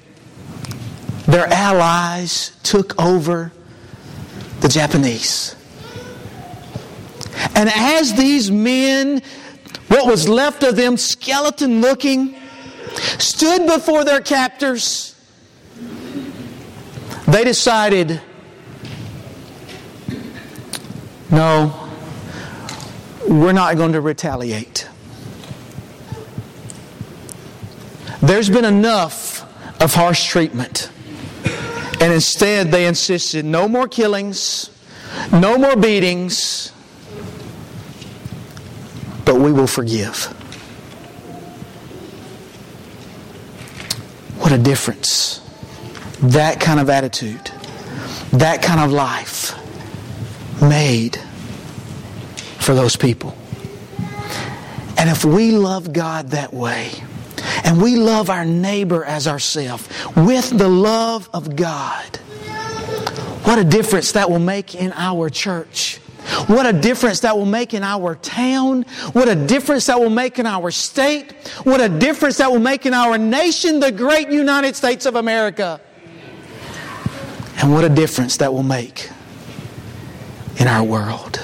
their 1.25 1.47
allies 1.47 2.51
took 2.63 3.01
over 3.01 3.51
the 4.59 4.67
Japanese. 4.67 5.55
And 7.55 7.69
as 7.73 8.13
these 8.13 8.51
men, 8.51 9.21
what 9.87 10.05
was 10.05 10.27
left 10.27 10.63
of 10.63 10.75
them, 10.75 10.97
skeleton 10.97 11.79
looking, 11.79 12.35
stood 13.17 13.67
before 13.67 14.03
their 14.03 14.19
captors, 14.19 15.15
they 17.27 17.43
decided 17.43 18.19
no, 21.31 21.89
we're 23.27 23.53
not 23.53 23.77
going 23.77 23.93
to 23.93 24.01
retaliate. 24.01 24.87
There's 28.21 28.49
been 28.49 28.65
enough 28.65 29.41
of 29.81 29.93
harsh 29.93 30.27
treatment. 30.27 30.91
And 32.01 32.11
instead, 32.13 32.71
they 32.71 32.85
insisted 32.85 33.45
no 33.45 33.67
more 33.67 33.87
killings, 33.87 34.69
no 35.31 35.57
more 35.57 35.75
beatings, 35.75 36.71
but 39.23 39.35
we 39.35 39.51
will 39.51 39.67
forgive. 39.67 40.25
What 44.39 44.51
a 44.51 44.57
difference. 44.57 45.39
That 46.21 46.59
kind 46.59 46.79
of 46.79 46.89
attitude, 46.89 47.51
that 48.31 48.61
kind 48.61 48.81
of 48.81 48.91
life 48.91 49.60
made 50.61 51.17
for 52.59 52.73
those 52.73 52.95
people. 52.95 53.35
And 54.97 55.09
if 55.09 55.25
we 55.25 55.51
love 55.51 55.93
God 55.93 56.29
that 56.29 56.53
way, 56.53 56.91
and 57.63 57.81
we 57.81 57.95
love 57.95 58.29
our 58.29 58.45
neighbor 58.45 59.03
as 59.03 59.27
ourselves 59.27 59.87
with 60.15 60.55
the 60.57 60.67
love 60.67 61.29
of 61.33 61.55
God, 61.55 62.17
what 63.43 63.57
a 63.57 63.63
difference 63.63 64.11
that 64.11 64.29
will 64.29 64.39
make 64.39 64.75
in 64.75 64.93
our 64.93 65.29
church. 65.29 65.97
What 66.45 66.67
a 66.67 66.73
difference 66.73 67.21
that 67.21 67.35
will 67.35 67.47
make 67.47 67.73
in 67.73 67.81
our 67.81 68.13
town. 68.15 68.83
What 69.13 69.27
a 69.27 69.35
difference 69.35 69.87
that 69.87 69.99
will 69.99 70.11
make 70.11 70.37
in 70.37 70.45
our 70.45 70.69
state. 70.69 71.31
What 71.63 71.81
a 71.81 71.89
difference 71.89 72.37
that 72.37 72.51
will 72.51 72.59
make 72.59 72.85
in 72.85 72.93
our 72.93 73.17
nation, 73.17 73.79
the 73.79 73.91
great 73.91 74.29
United 74.29 74.75
States 74.75 75.07
of 75.07 75.15
America. 75.15 75.81
And 77.57 77.73
what 77.73 77.83
a 77.83 77.89
difference 77.89 78.37
that 78.37 78.53
will 78.53 78.63
make 78.63 79.09
in 80.57 80.67
our 80.67 80.83
world. 80.83 81.37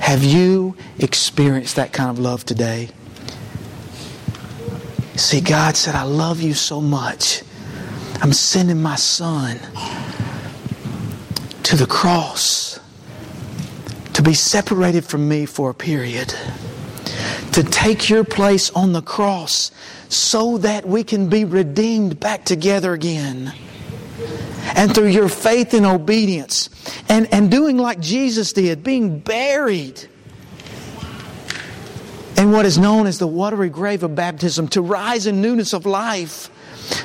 Have 0.00 0.24
you 0.24 0.76
experienced 0.98 1.76
that 1.76 1.92
kind 1.92 2.10
of 2.10 2.18
love 2.18 2.44
today? 2.44 2.88
See, 5.16 5.40
God 5.40 5.76
said, 5.76 5.94
I 5.94 6.04
love 6.04 6.40
you 6.40 6.54
so 6.54 6.80
much. 6.80 7.42
I'm 8.22 8.32
sending 8.32 8.80
my 8.80 8.96
son 8.96 9.58
to 11.64 11.76
the 11.76 11.86
cross 11.86 12.80
to 14.14 14.22
be 14.22 14.34
separated 14.34 15.04
from 15.04 15.28
me 15.28 15.46
for 15.46 15.70
a 15.70 15.74
period, 15.74 16.34
to 17.52 17.62
take 17.62 18.08
your 18.08 18.24
place 18.24 18.70
on 18.70 18.92
the 18.92 19.02
cross 19.02 19.70
so 20.08 20.58
that 20.58 20.86
we 20.86 21.04
can 21.04 21.28
be 21.28 21.44
redeemed 21.44 22.18
back 22.18 22.44
together 22.44 22.94
again. 22.94 23.52
And 24.76 24.94
through 24.94 25.08
your 25.08 25.28
faith 25.28 25.74
and 25.74 25.86
obedience, 25.86 26.70
and, 27.08 27.32
and 27.32 27.50
doing 27.50 27.78
like 27.78 28.00
Jesus 28.00 28.52
did, 28.52 28.82
being 28.84 29.18
buried 29.18 30.08
in 32.36 32.52
what 32.52 32.64
is 32.64 32.78
known 32.78 33.06
as 33.06 33.18
the 33.18 33.26
watery 33.26 33.68
grave 33.68 34.02
of 34.02 34.14
baptism, 34.14 34.68
to 34.68 34.80
rise 34.80 35.26
in 35.26 35.40
newness 35.40 35.72
of 35.72 35.86
life, 35.86 36.50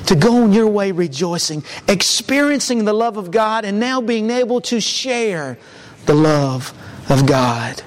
to 0.06 0.14
go 0.14 0.44
on 0.44 0.52
your 0.52 0.68
way 0.68 0.92
rejoicing, 0.92 1.64
experiencing 1.88 2.84
the 2.84 2.92
love 2.92 3.16
of 3.16 3.30
God, 3.30 3.64
and 3.64 3.80
now 3.80 4.00
being 4.00 4.30
able 4.30 4.60
to 4.62 4.80
share 4.80 5.58
the 6.06 6.14
love 6.14 6.72
of 7.08 7.26
God 7.26 7.82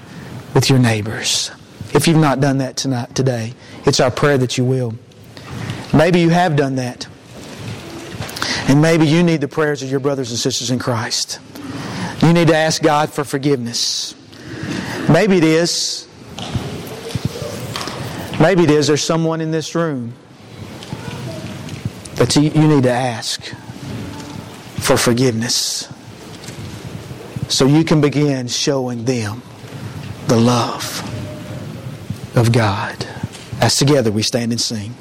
with 0.54 0.70
your 0.70 0.80
neighbors. 0.80 1.52
If 1.94 2.08
you've 2.08 2.18
not 2.18 2.42
done 2.42 2.58
that 2.58 2.76
tonight, 2.76 3.16
today, 3.16 3.54
it's 3.86 4.00
our 4.00 4.12
prayer 4.12 4.38
that 4.38 4.58
you 4.58 4.66
will. 4.66 4.94
Maybe 5.94 6.20
you 6.20 6.30
have 6.30 6.56
done 6.56 6.76
that. 6.76 7.08
And 8.68 8.82
maybe 8.82 9.06
you 9.08 9.24
need 9.24 9.42
the 9.42 9.48
prayers 9.48 9.84
of 9.84 9.90
your 9.90 10.00
brothers 10.00 10.30
and 10.32 10.40
sisters 10.40 10.72
in 10.72 10.80
Christ. 10.80 11.40
You 12.22 12.34
need 12.34 12.48
to 12.48 12.56
ask 12.56 12.82
God 12.82 13.12
for 13.12 13.24
forgiveness. 13.24 14.16
Maybe 15.10 15.38
it 15.38 15.44
is. 15.44 16.08
Maybe 18.40 18.64
it 18.64 18.70
is 18.70 18.88
there's 18.88 19.04
someone 19.04 19.42
in 19.42 19.52
this 19.52 19.74
room 19.74 20.14
that 22.16 22.36
you 22.36 22.50
need 22.50 22.84
to 22.84 22.92
ask 22.92 23.42
for 24.80 24.98
forgiveness 24.98 25.92
so 27.48 27.66
you 27.66 27.84
can 27.84 28.02
begin 28.02 28.48
showing 28.48 29.06
them 29.06 29.42
the 30.28 30.36
love 30.36 31.02
of 32.36 32.52
God. 32.52 33.08
As 33.62 33.76
together 33.76 34.12
we 34.12 34.22
stand 34.24 34.52
and 34.52 34.62
sing. 34.62 34.98